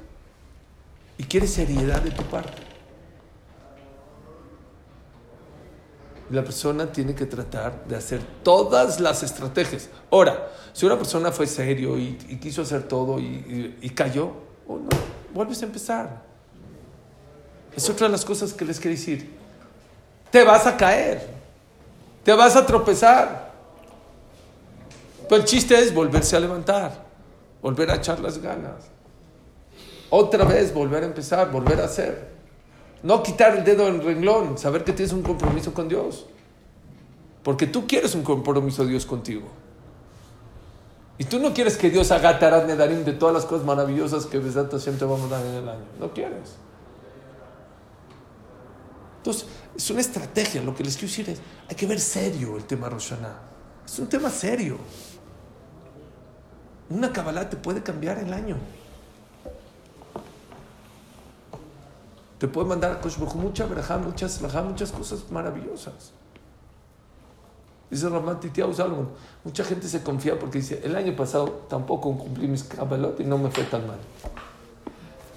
[1.18, 2.69] Y quiere seriedad de tu parte.
[6.30, 9.90] La persona tiene que tratar de hacer todas las estrategias.
[10.12, 14.32] Ahora, si una persona fue serio y, quiso hacer todo y cayó,
[14.68, 14.90] oh, no,
[15.34, 16.22] vuelves a empezar.
[17.76, 19.38] Es otra de las cosas que les quiero decir.
[20.32, 21.28] Te vas a caer,
[22.24, 23.50] te vas a tropezar.
[25.28, 27.06] Pero el chiste es volverse a levantar,
[27.62, 28.86] volver a echar las ganas.
[30.10, 32.29] Otra vez volver a empezar, volver a hacer.
[33.04, 36.26] No quitar el dedo del renglón, saber que tienes un compromiso con Dios.
[37.44, 39.48] Porque tú quieres un compromiso de Dios contigo.
[41.18, 44.40] Y tú no quieres que Dios haga Tarat Nedarim de todas las cosas maravillosas que
[44.40, 45.84] Besat Hashem vamos a dar en el año.
[46.00, 46.56] No quieres.
[49.18, 50.62] Entonces, es una estrategia.
[50.62, 53.14] Lo que les quiero decir es, hay que ver serio el tema Rosh.
[53.86, 54.78] Es un tema serio.
[56.90, 58.56] Una Kabbalah te puede cambiar el año.
[62.40, 66.14] Te puede mandar a Kosh mucha verajá, muchas verajá, muchas cosas maravillosas.
[67.90, 69.10] Dice Ramat Titiao Salomón.
[69.44, 73.38] Mucha gente se confía porque dice, el año pasado tampoco cumplí mis cabalot y no
[73.38, 73.98] me fue tan mal.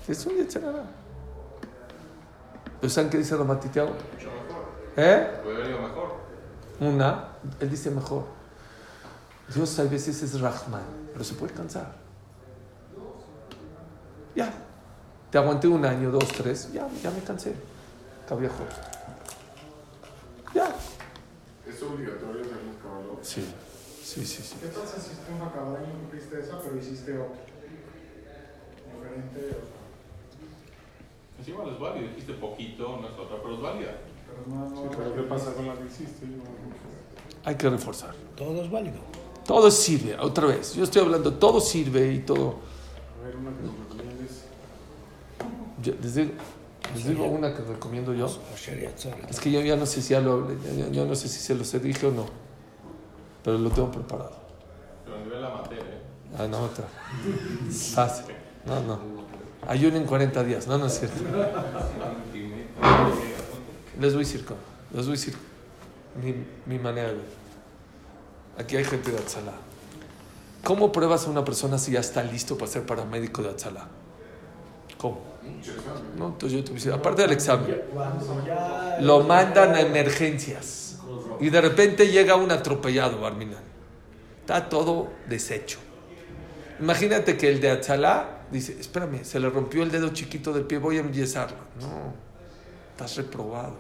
[0.07, 0.85] Es un Yetzerara.
[2.81, 3.87] ¿Pero saben qué dice Titiao?
[3.87, 4.65] Mucho mejor.
[4.97, 5.41] ¿Eh?
[5.43, 6.13] Puede mejor.
[6.81, 8.25] Una, él dice mejor.
[9.53, 11.95] Dios a veces es Rahman, pero se puede cansar.
[14.35, 14.53] Ya.
[15.33, 17.55] Te aguanté un año, dos, tres, ya, ya me cansé.
[18.29, 18.65] Cabiejo.
[20.55, 20.77] Ya.
[21.67, 23.19] Es obligatorio hacer un caballo.
[23.23, 23.43] Sí,
[24.05, 24.57] sí, sí, sí.
[24.61, 27.41] ¿Qué pasa si tú no acabaste y no cumpliste esa, pero hiciste otra?
[28.93, 29.81] Diferente, o sea,
[31.41, 32.09] Es igual, es válido.
[32.09, 33.93] Dijiste poquito, no es otra, pero es válida.
[34.27, 34.83] pero no, no.
[34.83, 36.27] Sí, pero ¿qué pasa con la que hiciste?
[37.45, 38.15] Hay que reforzar.
[38.37, 38.99] Todo es válido.
[39.47, 40.75] Todo sirve, otra vez.
[40.75, 42.57] Yo estoy hablando, todo sirve y todo.
[43.19, 43.82] A ver, una que.
[45.83, 46.33] Yo les, digo,
[46.95, 48.27] les digo una que recomiendo yo.
[49.29, 51.41] Es que yo ya no sé si ya lo hablé, yo, yo no sé si
[51.41, 52.27] se los dije o no.
[53.43, 54.37] Pero lo tengo preparado.
[55.05, 56.03] Pero a nivel amateur, ¿eh?
[56.39, 56.87] Ah, no, otra.
[57.95, 58.35] Fácil.
[58.65, 58.99] No, no.
[59.67, 60.67] Ayuno en 40 días.
[60.67, 61.23] No, no es cierto.
[64.01, 64.61] Les voy a decir cómo.
[64.93, 65.37] Les voy a decir
[66.23, 66.35] mi,
[66.67, 67.43] mi manera de ver.
[68.59, 69.53] Aquí hay gente de Atzalá.
[70.65, 73.89] ¿Cómo pruebas a una persona si ya está listo para ser paramédico de Atzalá?
[74.99, 75.32] ¿Cómo?
[76.17, 77.83] No, entonces yo te aparte del examen,
[79.01, 80.99] lo mandan a emergencias
[81.41, 83.63] y de repente llega un atropellado, Barminan.
[84.41, 85.79] Está todo deshecho.
[86.81, 90.79] Imagínate que el de Atzalá dice, espérame, se le rompió el dedo chiquito del pie,
[90.79, 91.59] voy a enyesarlo.
[91.81, 92.13] No,
[92.91, 93.77] estás reprobado.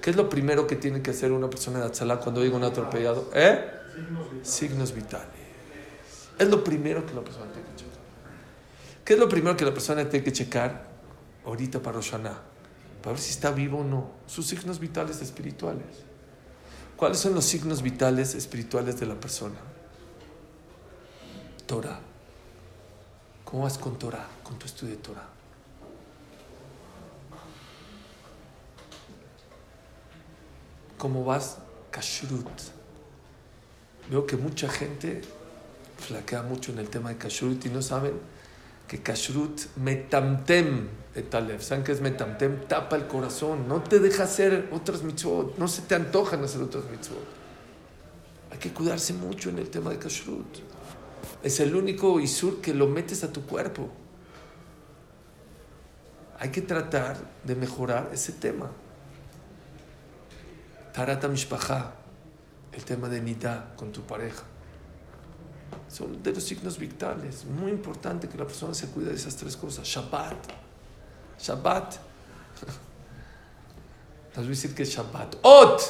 [0.00, 2.64] ¿Qué es lo primero que tiene que hacer una persona de Atzalá cuando llega un
[2.64, 3.30] atropellado?
[3.34, 3.58] ¿Eh?
[4.42, 5.28] Signos vitales.
[6.38, 7.99] Es lo primero que la persona tiene que checar.
[9.10, 10.86] ¿Qué es lo primero que la persona tiene que checar
[11.44, 12.42] ahorita para Roshaná?
[13.02, 14.12] Para ver si está vivo o no.
[14.28, 16.04] Sus signos vitales espirituales.
[16.96, 19.56] ¿Cuáles son los signos vitales espirituales de la persona?
[21.66, 21.98] Torah.
[23.44, 24.28] ¿Cómo vas con Torah?
[24.44, 25.28] Con tu estudio de Torah.
[30.98, 31.58] ¿Cómo vas?
[31.90, 32.46] Kashrut.
[34.08, 35.22] Veo que mucha gente
[35.98, 38.29] flaquea mucho en el tema de Kashrut y no saben
[38.90, 41.62] que Kashrut metamtem etalev.
[41.62, 42.66] ¿Saben qué es metamtem?
[42.66, 46.90] Tapa el corazón, no te deja hacer otras mitzvot, no se te antojan hacer otras
[46.90, 47.24] mitzvot.
[48.50, 50.58] Hay que cuidarse mucho en el tema de Kashrut.
[51.40, 53.88] Es el único isur que lo metes a tu cuerpo.
[56.40, 58.72] Hay que tratar de mejorar ese tema.
[60.92, 61.92] Tarata Mishpacha,
[62.72, 64.42] el tema de Nidá con tu pareja.
[65.88, 67.44] Son de los signos vitales.
[67.44, 69.86] Muy importante que la persona se cuide de esas tres cosas.
[69.86, 70.36] Shabbat.
[71.40, 71.94] Shabbat.
[74.30, 75.36] Les voy a decir que es Shabbat.
[75.42, 75.82] Ot.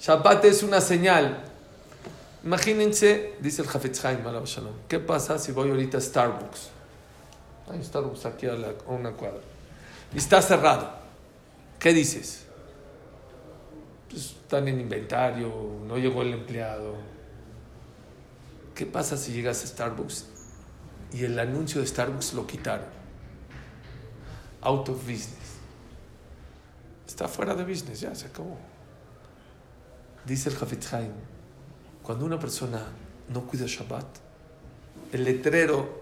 [0.00, 1.50] Shabbat es una señal.
[2.42, 6.70] Imagínense, dice el Jafetz Haim, Shalom, ¿qué pasa si voy ahorita a Starbucks?
[7.70, 8.54] Hay Starbucks aquí a
[8.86, 9.40] una cuadra.
[10.14, 10.90] Y está cerrado.
[11.78, 12.46] ¿Qué dices?
[14.08, 15.52] Pues están en inventario,
[15.86, 16.94] no llegó el empleado.
[18.80, 20.24] ¿Qué pasa si llegas a Starbucks
[21.12, 22.86] y el anuncio de Starbucks lo quitaron?
[24.62, 25.58] Out of business.
[27.06, 28.56] Está fuera de business, ya se acabó.
[30.24, 31.12] Dice el Jafetz Haim,
[32.02, 32.86] cuando una persona
[33.28, 34.06] no cuida Shabbat,
[35.12, 36.00] el letrero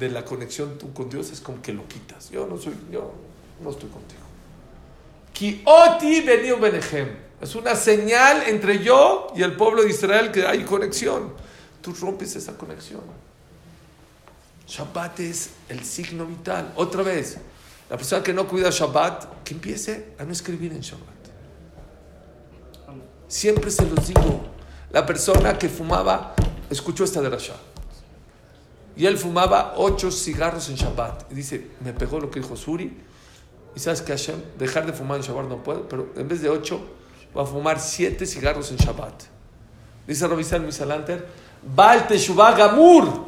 [0.00, 2.30] de la conexión tú con Dios es como que lo quitas.
[2.30, 3.12] Yo no soy, yo
[3.62, 4.22] no estoy contigo.
[5.34, 7.18] Ki oti veniu benehem.
[7.42, 11.44] Es una señal entre yo y el pueblo de Israel que hay conexión.
[11.84, 13.02] Tú rompes esa conexión.
[14.66, 16.72] Shabbat es el signo vital.
[16.76, 17.36] Otra vez,
[17.90, 21.14] la persona que no cuida Shabbat, que empiece a no escribir en Shabbat.
[23.28, 24.46] Siempre se los digo.
[24.92, 26.34] La persona que fumaba,
[26.70, 27.56] escuchó esta de Rasha.
[28.96, 31.30] Y él fumaba ocho cigarros en Shabbat.
[31.32, 32.96] Y dice, me pegó lo que dijo Suri.
[33.76, 36.48] Y sabes que Hashem, dejar de fumar en Shabbat no puedo, pero en vez de
[36.48, 36.80] ocho,
[37.36, 39.24] va a fumar siete cigarros en Shabbat.
[40.06, 43.24] Dice Robisal Misalanter, Baal Teshuvah Gamur.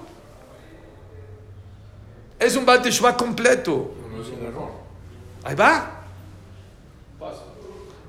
[2.38, 3.94] Es un Baal Teshuvah completo.
[4.10, 4.70] No es un error.
[5.44, 5.92] Ahí va.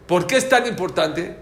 [0.08, 1.36] ¿Por qué es tan importante?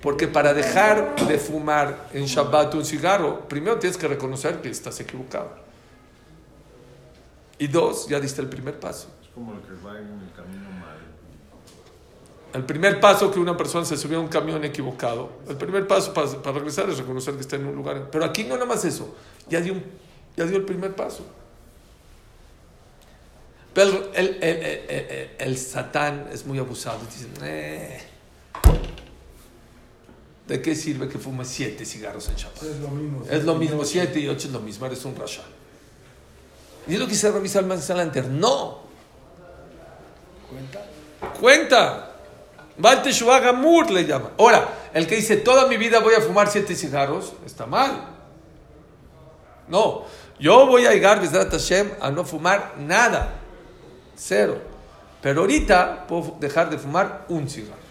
[0.00, 4.98] Porque para dejar de fumar en Shabbat un cigarro, primero tienes que reconocer que estás
[5.00, 5.50] equivocado.
[7.58, 9.08] Y dos, ya diste el primer paso.
[9.22, 10.95] Es como el que va en el camino mal.
[12.54, 16.14] El primer paso que una persona se subió a un camión equivocado, el primer paso
[16.14, 18.08] para, para regresar es reconocer que está en un lugar.
[18.10, 19.14] Pero aquí no nada más eso,
[19.48, 19.84] ya dio, un-
[20.36, 21.24] ya dio el primer paso.
[23.74, 26.98] Pero el, el, el, el- el satán es muy abusado.
[27.04, 28.00] Dicen, "Eh,
[30.48, 32.62] ¿de qué sirve que fumes siete cigarros en Shabbat?
[32.62, 33.24] Es lo mismo.
[33.28, 35.42] Es lo mismo, siete y ocho es lo mismo, eres un rasha.
[36.88, 38.28] Y es lo que Rabbi Salman Salanter.
[38.28, 38.78] No,
[40.48, 40.86] ¿Cuenta?
[41.40, 42.15] cuenta.
[42.78, 44.32] Teshuvah Gamur le llama.
[44.38, 48.08] Ahora, el que dice toda mi vida voy a fumar siete cigarros, está mal.
[49.68, 50.04] No,
[50.38, 53.34] yo voy a llegar, Hashem, a no fumar nada.
[54.14, 54.60] Cero.
[55.22, 57.86] Pero ahorita puedo dejar de fumar un cigarro.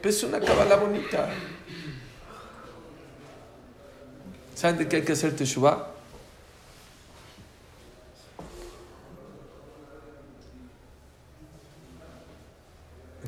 [0.00, 1.28] Pero es una cabala bonita.
[4.54, 5.89] ¿Saben de qué hay que hacer Teshuvah?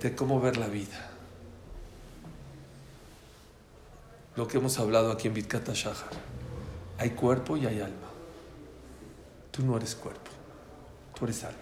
[0.03, 1.11] De cómo ver la vida.
[4.35, 6.11] Lo que hemos hablado aquí en Vitkata Shahar.
[6.99, 8.09] Hay cuerpo y hay alma.
[9.51, 10.31] Tú no eres cuerpo,
[11.15, 11.59] tú eres alma.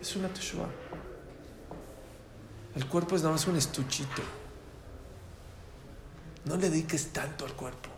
[0.00, 0.68] Es una teshuva.
[2.74, 4.22] El cuerpo es nada más un estuchito.
[6.44, 7.90] No le dediques tanto al cuerpo.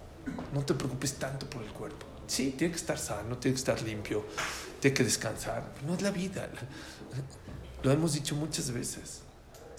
[0.53, 2.07] No te preocupes tanto por el cuerpo.
[2.27, 4.25] Sí, tiene que estar sano, tiene que estar limpio,
[4.81, 5.65] tiene que descansar.
[5.87, 6.49] No es la vida.
[7.83, 9.23] Lo hemos dicho muchas veces.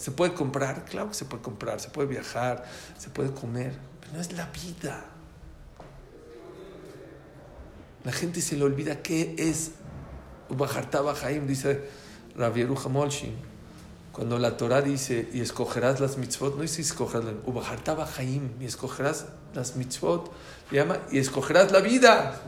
[0.01, 0.83] ¿Se puede comprar?
[0.85, 2.65] Claro que se puede comprar, se puede viajar,
[2.97, 5.05] se puede comer, pero no es la vida.
[8.03, 9.73] La gente se le olvida qué es
[10.49, 11.87] Ubajarta Bajaim, dice
[12.35, 13.35] Rabbi Yeruja Molshin.
[14.11, 19.27] Cuando la Torah dice, y escogerás las mitzvot, no dice escogerás, Ubajarta Bajaim, y escogerás
[19.53, 20.31] las mitzvot,
[20.71, 22.41] llama, y escogerás la vida.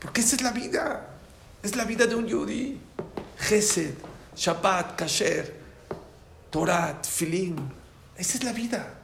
[0.00, 1.06] Porque esa es la vida.
[1.62, 2.80] Es la vida de un yudí.
[3.38, 3.94] Gesed,
[4.34, 5.57] Shabbat, Kasher,
[6.50, 7.56] Torah, Tfilin.
[8.16, 8.94] Esa es la vida.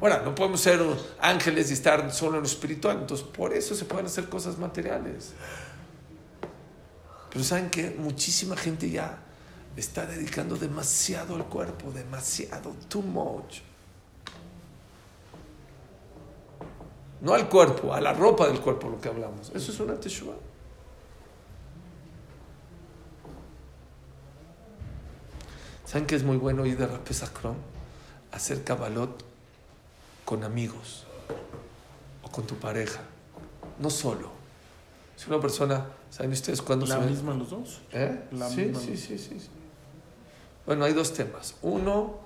[0.00, 0.80] Ahora, no podemos ser
[1.20, 5.32] ángeles y estar solo en lo espiritual, entonces por eso se pueden hacer cosas materiales.
[7.30, 7.96] Pero ¿saben qué?
[7.98, 9.18] Muchísima gente ya
[9.76, 13.60] está dedicando demasiado al cuerpo, demasiado, too much.
[17.22, 19.50] No al cuerpo, a la ropa del cuerpo, lo que hablamos.
[19.54, 20.34] Eso es una teshuva.
[25.86, 27.56] ¿Saben que es muy bueno ir de Rapesacron?
[28.32, 29.24] Hacer cabalot
[30.24, 31.04] con amigos
[32.22, 33.00] o con tu pareja,
[33.78, 34.30] no solo.
[35.16, 37.10] Si una persona, ¿saben ustedes cuándo ¿La se ven?
[37.10, 37.80] misma los dos?
[37.92, 38.24] ¿Eh?
[38.32, 39.48] La sí, misma sí, sí, sí, sí.
[40.66, 41.54] Bueno, hay dos temas.
[41.62, 42.18] Uno,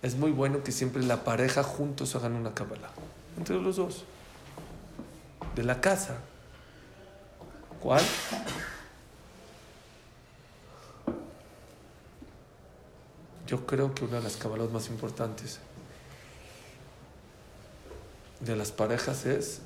[0.00, 2.88] es muy bueno que siempre la pareja juntos hagan una cábala.
[3.36, 4.04] Entre los dos.
[5.56, 6.16] De la casa.
[7.80, 8.02] ¿Cuál?
[13.50, 15.58] Yo creo que una de las cabalas más importantes
[18.38, 19.60] de las parejas es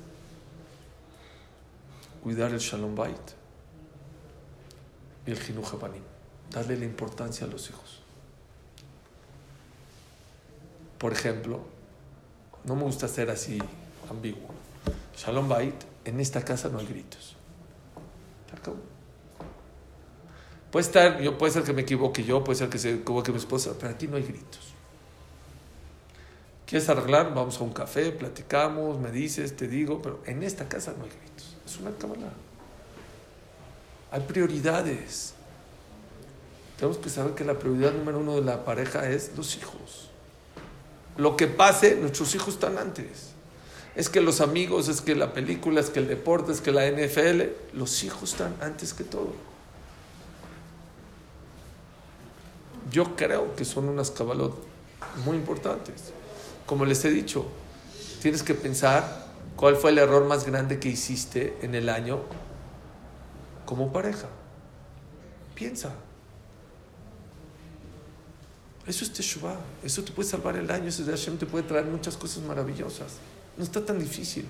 [2.23, 3.15] cuidar el Shalom Bait
[5.27, 6.01] y el Jinuj Habanim.
[6.49, 8.01] Darle la importancia a los hijos.
[10.97, 11.59] Por ejemplo,
[12.63, 13.59] no me gusta ser así
[14.09, 14.49] ambiguo.
[15.15, 17.35] Shalom Bait, en esta casa no hay gritos.
[20.75, 23.37] Puede estar, yo, puede ser que me equivoque yo, puede ser que se equivoque mi
[23.37, 24.73] esposa, pero aquí no hay gritos.
[26.65, 27.33] ¿Quieres arreglar?
[27.33, 31.11] Vamos a un café, platicamos, me dices, te digo, pero en esta casa no hay
[31.11, 31.55] gritos.
[31.65, 32.33] Es una cámara.
[34.11, 35.33] Hay prioridades.
[36.75, 40.09] Tenemos que saber que la prioridad número uno de la pareja es los hijos.
[41.15, 43.29] Lo que pase, nuestros hijos están antes.
[43.95, 46.85] Es que los amigos, es que la película, es que el deporte, es que la
[46.85, 49.54] NFL, los hijos están antes que todo.
[52.91, 54.55] Yo creo que son unas cabalot
[55.25, 56.11] muy importantes.
[56.65, 57.45] Como les he dicho,
[58.21, 62.19] tienes que pensar cuál fue el error más grande que hiciste en el año
[63.65, 64.27] como pareja.
[65.55, 65.93] Piensa.
[68.85, 69.57] Eso es Teshuvah.
[69.83, 70.89] Eso te puede salvar el año.
[70.89, 73.13] Eso de Hashem te puede traer muchas cosas maravillosas.
[73.57, 74.45] No está tan difícil.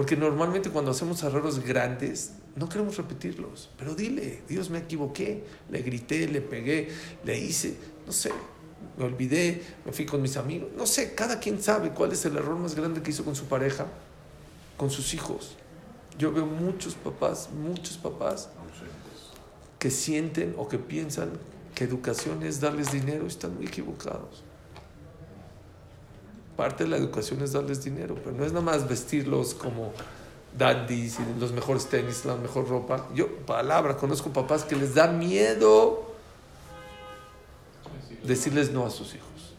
[0.00, 3.68] Porque normalmente cuando hacemos errores grandes, no queremos repetirlos.
[3.76, 5.44] Pero dile, Dios me equivoqué.
[5.68, 6.88] Le grité, le pegué,
[7.22, 8.32] le hice, no sé,
[8.96, 10.70] me olvidé, me fui con mis amigos.
[10.74, 13.44] No sé, cada quien sabe cuál es el error más grande que hizo con su
[13.44, 13.88] pareja,
[14.78, 15.58] con sus hijos.
[16.16, 18.48] Yo veo muchos papás, muchos papás
[19.78, 21.28] que sienten o que piensan
[21.74, 24.44] que educación es darles dinero y están muy equivocados.
[26.60, 29.94] Parte de la educación es darles dinero, pero no es nada más vestirlos como
[30.58, 33.08] dandies y los mejores tenis, la mejor ropa.
[33.14, 36.12] Yo, palabra, conozco papás que les da miedo
[38.22, 39.54] decirles no a sus hijos.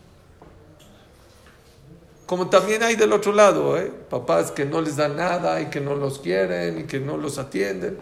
[2.27, 3.91] Como también hay del otro lado, ¿eh?
[4.07, 7.39] papás que no les dan nada y que no los quieren y que no los
[7.39, 7.97] atienden.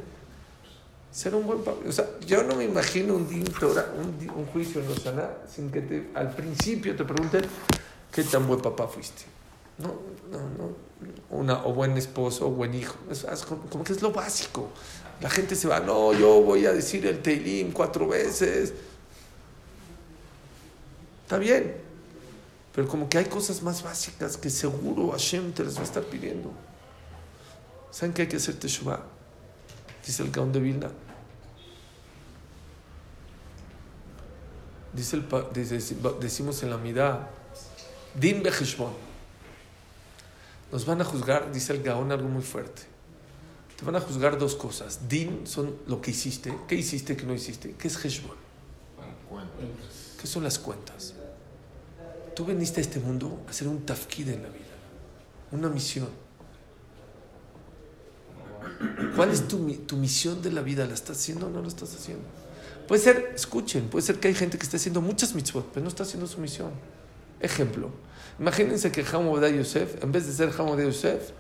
[1.10, 1.78] Ser un buen papá.
[1.88, 5.72] O sea, yo no me imagino un, din Torah, un, juicio en los Shaná sin
[5.72, 7.46] que te, al principio te pregunten
[8.12, 9.24] qué tan buen papá fuiste.
[9.78, 9.94] No,
[10.30, 10.90] no, no.
[11.30, 12.96] Una, o buen esposo, o buen hijo.
[13.10, 14.70] Es, como, que es lo básico.
[15.22, 18.74] La gente se va, no, yo voy a decir el Teilim cuatro veces.
[21.24, 21.76] Está bien.
[22.74, 26.04] Pero como que hay cosas más básicas que seguro Hashem te las va a estar
[26.04, 26.52] pidiendo.
[27.92, 29.02] ¿Saben que hay que hacer Teshuvah?
[30.06, 30.92] Dice el Gaón de Vilna.
[34.94, 35.26] Dice el,
[36.20, 37.30] decimos en la Midá,
[38.16, 38.94] Din Beheshbon.
[40.72, 42.84] Nos van a juzgar, dice el Gaón, algo muy fuerte.
[43.78, 45.08] Te van a juzgar dos cosas.
[45.08, 46.56] Din son lo que hiciste.
[46.68, 47.76] ¿Qué hiciste que no hiciste?
[47.78, 48.36] ¿Qué es Heshbon?
[50.20, 51.14] ¿Qué son las cuentas?
[52.36, 54.66] Tú viniste a este mundo a hacer un tafkid en la vida,
[55.52, 56.10] una misión.
[59.16, 60.86] ¿Cuál es tu, tu misión de la vida?
[60.86, 62.24] ¿La estás haciendo o no la estás haciendo?
[62.88, 65.90] Puede ser, escuchen, puede ser que hay gente que está haciendo muchas mitzvot, pero no
[65.90, 66.72] está haciendo su misión.
[67.40, 67.90] Ejemplo,
[68.40, 71.32] imagínense que Hamodah Yosef, en vez de ser Hamodah Yosef,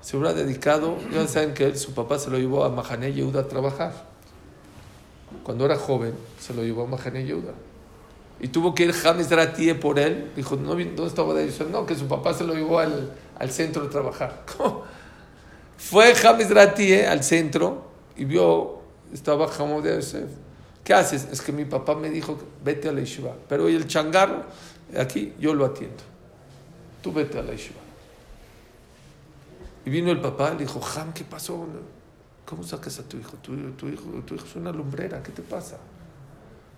[0.00, 3.40] se hubiera dedicado, ya saben que él, su papá se lo llevó a Mahané Yehuda
[3.40, 3.92] a trabajar.
[5.42, 7.52] Cuando era joven, se lo llevó a Mahané Yehuda.
[8.38, 10.30] Y tuvo que ir James Dratie por él.
[10.36, 11.68] Dijo, no, ¿dónde estaba de Yosef?
[11.70, 14.44] No, que su papá se lo llevó al, al centro de trabajar.
[14.56, 14.84] ¿Cómo?
[15.78, 18.80] Fue James Dratie al centro y vio,
[19.12, 20.28] estaba Hamodah de Yosef.
[20.84, 21.26] ¿Qué haces?
[21.32, 23.34] Es que mi papá me dijo, vete a la yeshiva.
[23.48, 24.44] Pero el changarro,
[24.98, 26.02] aquí yo lo atiendo.
[27.02, 27.80] Tú vete a la yeshiva.
[29.84, 31.66] Y vino el papá, le dijo, Jam, ¿qué pasó?
[32.44, 33.32] ¿Cómo sacas a tu hijo?
[33.42, 34.04] Tu, tu hijo?
[34.26, 35.78] tu hijo es una lumbrera, ¿qué te pasa?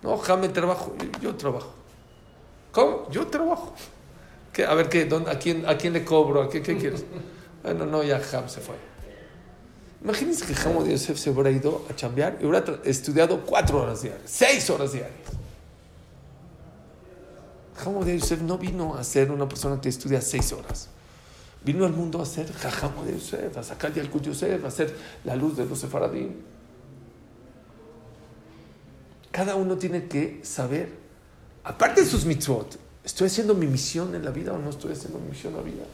[0.02, 1.72] No, Jame trabajo, yo, yo trabajo.
[2.72, 3.10] ¿Cómo?
[3.10, 3.74] Yo trabajo.
[4.52, 4.64] ¿Qué?
[4.64, 5.06] A ver, ¿qué?
[5.06, 6.42] ¿Dónde- a, quién, ¿A quién le cobro?
[6.42, 7.04] ¿A qué, qué quieres?
[7.60, 8.76] Bueno, no, ya Jam se fue.
[10.02, 14.30] Imagínense que de Yosef se hubiera ido a chambear y hubiera estudiado cuatro horas diarias,
[14.30, 15.18] seis horas diarias.
[17.78, 20.88] De Yosef no vino a ser una persona que estudia seis horas.
[21.64, 25.36] Vino al mundo a ser Jajamo de Yosef, a sacar al Yosef, a hacer la
[25.36, 26.32] luz de los sefaradim.
[29.30, 30.92] Cada uno tiene que saber,
[31.62, 35.20] aparte de sus mitzvot, ¿estoy haciendo mi misión en la vida o no estoy haciendo
[35.20, 35.84] mi misión en la vida?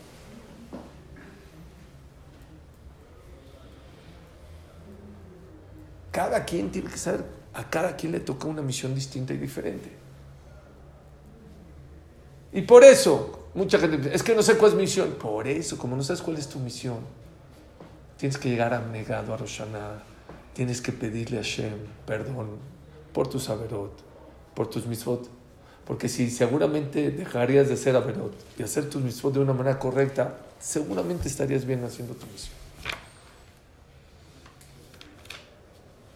[6.10, 10.03] Cada quien tiene que saber, a cada quien le toca una misión distinta y diferente.
[12.54, 15.10] Y por eso, mucha gente dice, es que no sé cuál es mi misión.
[15.20, 16.98] Por eso, como no sabes cuál es tu misión,
[18.16, 20.04] tienes que llegar abnegado a Roshaná,
[20.54, 21.74] tienes que pedirle a Hashem
[22.06, 22.50] perdón
[23.12, 23.92] por tus averot,
[24.54, 25.28] por tus mitzvot.
[25.84, 30.38] Porque si seguramente dejarías de hacer averot y hacer tus mitzvot de una manera correcta,
[30.60, 32.54] seguramente estarías bien haciendo tu misión.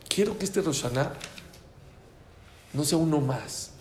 [0.09, 1.13] Quiero que este Roshaná
[2.73, 3.73] no sea uno más.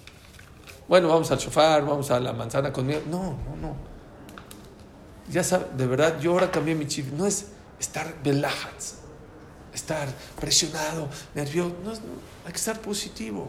[0.88, 3.02] Bueno, vamos al shofar, vamos a la manzana conmigo.
[3.10, 3.76] No, no, no.
[5.30, 7.12] Ya sabes, de verdad, yo ahora cambié mi chip.
[7.14, 7.48] No es
[7.80, 8.96] estar belajats,
[9.74, 10.08] estar
[10.40, 11.76] presionado, nervioso.
[11.84, 12.02] No, es-
[12.46, 13.48] hay que estar positivo.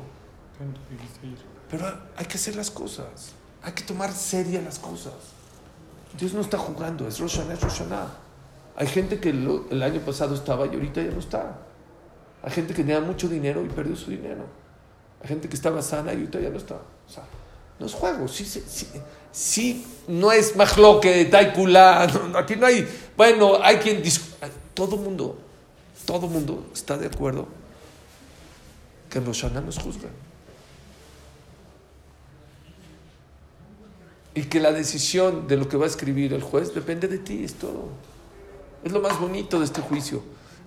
[1.70, 1.86] Pero
[2.16, 3.32] hay que hacer las cosas.
[3.62, 5.12] Hay que tomar seria las cosas.
[6.18, 8.09] Dios no está jugando, es Rosh Hashanah, es Rosh Hashanah.
[8.76, 11.59] Hay gente que el año pasado estaba y ahorita ya no está.
[12.43, 14.45] Hay gente que tenía mucho dinero y perdió su dinero.
[15.22, 16.76] Hay gente que estaba sana y ahorita ya no está.
[17.09, 17.24] O sea,
[17.78, 18.28] no es juego.
[18.28, 18.62] Sí, sí,
[19.32, 22.06] sí, no es majloque, taikula.
[22.30, 22.86] No, aquí no hay.
[23.16, 24.02] Bueno, hay quien.
[24.74, 25.38] Todo mundo,
[26.04, 27.48] todo mundo está de acuerdo
[29.11, 30.12] que los Shana nos juzgan.
[34.34, 37.42] Y que la decisión de lo que va a escribir el juez depende de ti,
[37.42, 37.88] es todo.
[38.84, 40.22] Es lo más bonito de este juicio.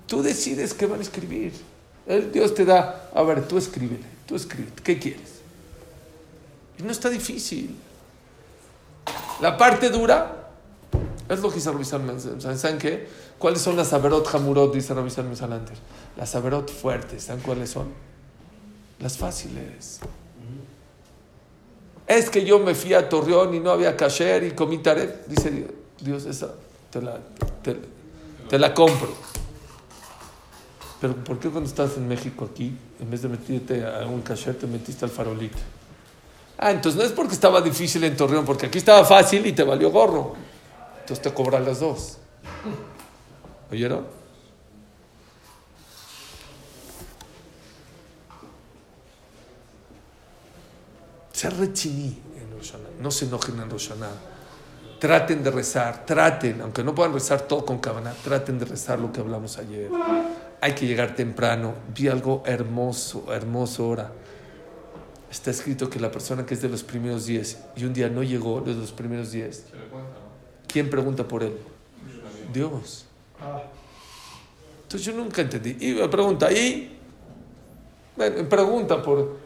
[0.07, 1.53] Tú decides qué van a escribir.
[2.05, 5.40] El Dios te da, a ver, tú escríbele, tú escribe, ¿qué quieres?
[6.82, 7.75] Y no está difícil.
[9.39, 10.49] La parte dura
[11.29, 12.19] es lo que dice Rabbi Salman.
[12.41, 13.07] ¿Saben qué?
[13.38, 14.73] ¿Cuáles son las averot hamurot?
[14.73, 15.77] Dice Rabbi Salman antes.
[16.17, 17.88] Las averot fuertes, ¿saben cuáles son?
[18.99, 19.99] Las fáciles.
[22.07, 25.27] Es que yo me fui a Torreón y no había kasher y comí taref.
[25.27, 25.67] Dice
[25.99, 26.53] Dios, esa
[26.89, 27.19] te la,
[28.49, 29.13] te, la compro.
[30.99, 34.55] Pero ¿por qué cuando estás en México aquí, en vez de meterte a un kasher,
[34.55, 35.57] te metiste al farolito?
[36.64, 39.64] Ah, entonces no es porque estaba difícil en Torreón, porque aquí estaba fácil y te
[39.64, 40.36] valió gorro.
[40.99, 42.20] Entonces te cobran las dos.
[43.72, 44.05] ¿Oyeron?
[51.34, 52.89] Ser rechiní en Rosh Hashanah.
[52.99, 54.12] No se enojen en Rosh Hashanah.
[54.99, 59.12] Traten de rezar, traten, aunque no puedan rezar todo con cabana, traten de rezar lo
[59.12, 59.89] que hablamos ayer.
[60.62, 61.74] hay que llegar temprano.
[61.91, 64.20] Vi algo hermoso, hermoso ahora.
[65.32, 68.21] Está escrito que la persona que es de los primeros 10 y un día no
[68.21, 70.67] llegó de los primeros 10, Se le cuenta, ¿no?
[70.67, 71.57] ¿quién pregunta por él?
[72.51, 73.05] Dios.
[73.39, 73.63] Ah,
[74.84, 75.77] Entonces yo nunca entendí.
[75.79, 76.97] Y me pregunta, ¿y?
[78.17, 79.38] Bueno, me pregunta por...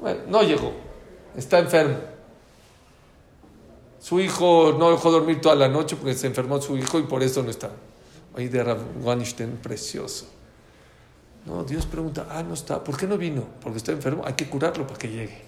[0.00, 0.72] Bueno, no llegó.
[1.36, 1.98] Está enfermo.
[4.00, 7.22] Su hijo no dejó dormir toda la noche porque se enfermó su hijo y por
[7.22, 7.70] eso no está.
[8.34, 10.26] Oye, de Rav Weinstein, precioso.
[11.46, 12.82] No, Dios pregunta, ah, no está.
[12.82, 13.46] ¿Por qué no vino?
[13.62, 14.24] Porque está enfermo.
[14.26, 15.42] Hay que curarlo para que llegue.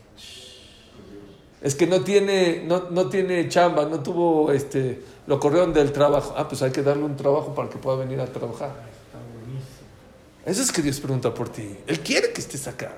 [1.60, 6.34] Es que no tiene, no, no tiene chamba, no tuvo, este, lo corrieron del trabajo.
[6.36, 8.68] Ah, pues hay que darle un trabajo para que pueda venir a trabajar.
[8.68, 9.66] está buenísimo.
[10.46, 11.76] Eso es que Dios pregunta por ti.
[11.88, 12.92] Él quiere que estés acá.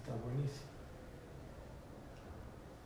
[0.00, 0.62] Está buenísimo.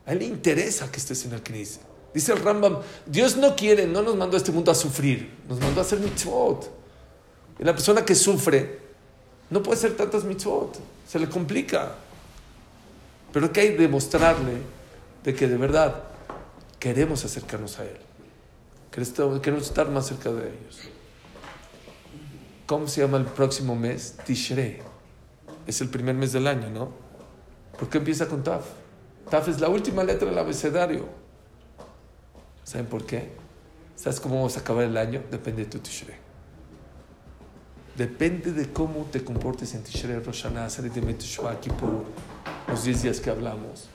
[0.05, 1.79] A él le interesa que estés en el Knis.
[2.13, 5.59] Dice el Rambam, Dios no quiere, no nos mandó a este mundo a sufrir, nos
[5.61, 6.69] mandó a hacer mitzvot.
[7.57, 8.82] Y la persona que sufre
[9.49, 11.95] no puede hacer tantas mitzvot, se le complica.
[13.31, 14.57] Pero que hay que demostrarle
[15.23, 16.03] de que de verdad
[16.79, 17.97] queremos acercarnos a Él.
[18.91, 20.81] Queremos estar más cerca de ellos.
[22.67, 24.15] ¿Cómo se llama el próximo mes?
[24.25, 24.79] Tishrei.
[25.65, 26.91] Es el primer mes del año, ¿no?
[27.77, 28.65] ¿Por qué empieza con Taf?
[29.29, 31.07] Taf es la última letra del abecedario.
[32.63, 33.31] ¿Saben por qué?
[33.95, 35.23] ¿Sabes cómo vamos a acabar el año?
[35.31, 36.22] Depende de tu Tishrei.
[37.95, 42.05] Depende de cómo te comportes en Tishrei, Rosh Hashanah, Sarit Teshuvah, Kippur,
[42.67, 43.87] los 10 días que hablamos.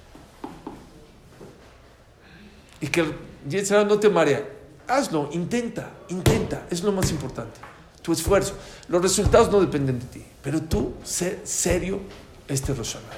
[2.81, 3.15] Y que el
[3.49, 4.49] Yetzirah no te marea.
[4.87, 6.67] Hazlo, intenta, intenta.
[6.71, 7.59] Es lo más importante.
[8.01, 8.55] Tu esfuerzo.
[8.89, 10.25] Los resultados no dependen de ti.
[10.43, 12.01] Pero tú, sé serio
[12.47, 13.17] este Rosh Hashanah.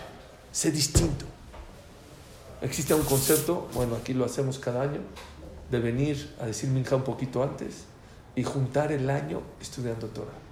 [0.51, 1.27] Sé distinto.
[2.63, 5.01] Existe un concepto, bueno, aquí lo hacemos cada año,
[5.71, 7.85] de venir a decir Minja un poquito antes
[8.35, 10.50] y juntar el año estudiando Torah.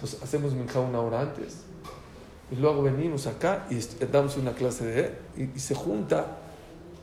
[0.00, 1.58] Entonces hacemos Minja una hora antes
[2.50, 6.38] y luego venimos acá y damos una clase de y, se junta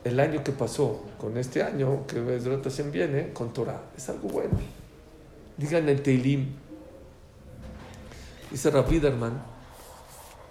[0.02, 3.82] el año que pasó con este año que Hashem viene con Torah.
[3.96, 4.58] Es algo bueno.
[5.56, 6.48] Digan el Teilim.
[8.50, 9.40] Dice Rapiderman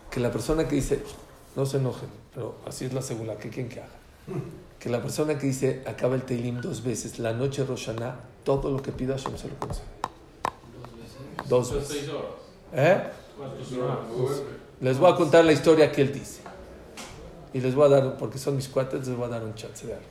[0.09, 1.01] que la persona que dice,
[1.57, 3.89] no se enojen, pero así es la segunda, que quien que haga.
[4.79, 8.19] Que la persona que dice, acaba el Teilim dos veces, la noche de Rosh Hashanah,
[8.45, 9.96] todo lo que pida Hashem se lo concede.
[11.47, 12.09] Dos veces.
[12.73, 13.01] ¿Eh?
[14.81, 16.41] Les voy a contar la historia que él dice.
[17.53, 19.87] Y les voy a dar, porque son mis cuates, les voy a dar un chance
[19.87, 20.05] de algo.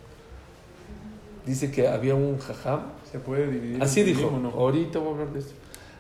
[1.45, 3.83] Dice que había un jajam, Se puede dividir.
[3.83, 4.49] así dijo, ¿no?
[4.51, 5.53] ahorita voy a hablar de esto.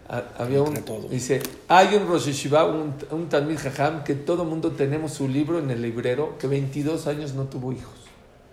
[0.09, 0.75] Ha- Había un,
[1.11, 5.59] dice, hay un Rosh Yeshiva, un, un Talmid Jajam, que todo mundo tenemos su libro
[5.59, 7.95] en el librero, que 22 años no tuvo hijos.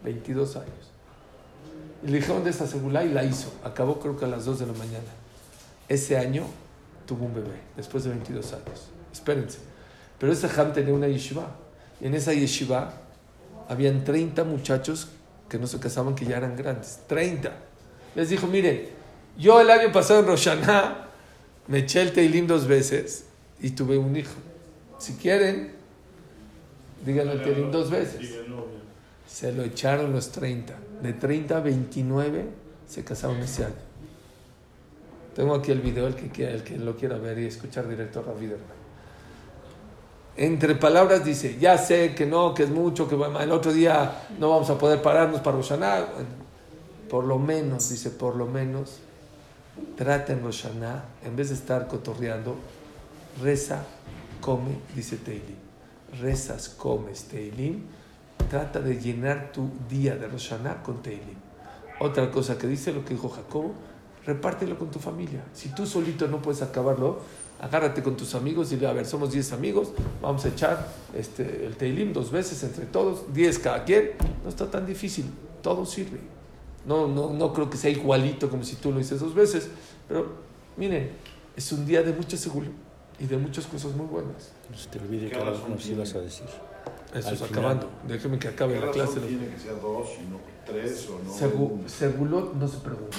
[0.03, 0.91] 22 años.
[2.03, 3.51] Y le dijeron de esa segula y la hizo.
[3.63, 5.05] Acabó creo que a las 2 de la mañana.
[5.89, 6.43] Ese año
[7.05, 8.89] tuvo un bebé, después de 22 años.
[9.11, 9.59] Espérense.
[10.19, 11.55] Pero ese Jajam tenía una yeshiva.
[11.99, 12.93] Y en esa yeshiva
[13.67, 15.09] habían 30 muchachos
[15.49, 16.99] que no se casaban, que ya eran grandes.
[17.07, 17.51] 30.
[18.15, 18.89] Les dijo, miren,
[19.37, 21.07] yo el año pasado en Roshaná
[21.67, 23.25] me eché el Teilim dos veces
[23.59, 24.35] y tuve un hijo.
[24.99, 25.73] Si quieren,
[27.05, 28.29] díganle el Teilim dos veces.
[29.27, 30.73] Se lo echaron los 30.
[31.01, 32.45] De 30 a 29
[32.87, 33.92] se casaron ese año.
[35.35, 38.39] Tengo aquí el video, el que, el que lo quiera ver y escuchar directo a
[38.39, 38.83] Derman.
[40.35, 44.49] Entre palabras dice, ya sé que no, que es mucho, que el otro día no
[44.49, 46.05] vamos a poder pararnos para Roshaná.
[47.09, 48.97] Por lo menos, dice, por lo menos,
[49.95, 52.55] trata en Roshaná, en vez de estar cotorreando,
[53.41, 53.83] reza,
[54.41, 55.63] come, dice Teilim.
[56.19, 57.83] Rezas, comes Teilim,
[58.49, 61.37] trata de llenar tu día de Roshaná con Teilim.
[61.99, 63.73] Otra cosa que dice, lo que dijo Jacobo,
[64.25, 65.43] repártelo con tu familia.
[65.53, 67.19] Si tú solito no puedes acabarlo,
[67.61, 69.89] agárrate con tus amigos y dile, a ver, somos 10 amigos,
[70.21, 74.11] vamos a echar este, el Teilim dos veces entre todos, 10 cada quien.
[74.43, 75.25] No está tan difícil,
[75.61, 76.19] todo sirve.
[76.85, 79.69] No, no, no creo que sea igualito como si tú lo hiciste dos veces,
[80.07, 80.33] pero
[80.75, 81.11] miren,
[81.55, 82.73] es un día de mucha seguridad
[83.19, 84.51] y de muchas cosas muy buenas.
[84.69, 86.47] No se te olvide ¿Qué que ahora nos ibas a decir.
[87.13, 87.87] Eso es acabando.
[88.07, 89.19] Déjeme que acabe ¿Qué la clase.
[89.21, 91.87] tiene que ser dos y no tres o no?
[91.87, 93.17] Segulot no se pregunta.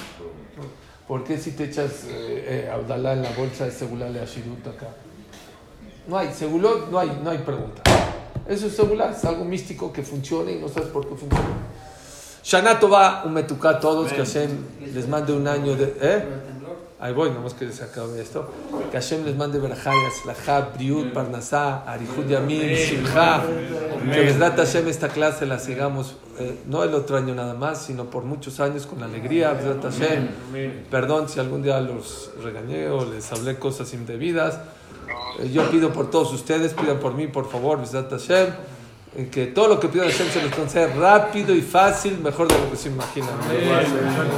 [1.06, 4.66] ¿Por qué si te echas eh, eh, Abdalá en la bolsa de segulale a Shirut
[4.66, 4.88] acá?
[6.08, 7.82] No hay, segulot no hay, no hay pregunta.
[8.48, 11.44] Eso es segulá, es algo místico que funciona y no sabes por qué funciona.
[12.42, 14.50] Shana Tova, un metuká a todos, que Hashem
[14.94, 15.96] les mande un año de...
[16.00, 16.24] ¿eh?
[17.04, 18.48] Ahí voy, nomás que se acabe esto.
[18.90, 23.42] Que Hashem les mande verajayas, laja, briut, parnasá, arihud yamim, simcha.
[24.10, 28.06] Que Besdat Hashem esta clase la sigamos, eh, no el otro año nada más, sino
[28.06, 29.52] por muchos años con alegría.
[29.52, 30.28] Besdat Hashem.
[30.90, 34.58] Perdón si algún día los regañé o les hablé cosas indebidas.
[35.40, 38.46] Eh, yo pido por todos ustedes, pidan por mí, por favor, Besdat Hashem.
[39.16, 42.58] eh, Que todo lo que pidan Hashem se les conceda rápido y fácil, mejor de
[42.58, 43.28] lo que se imaginan.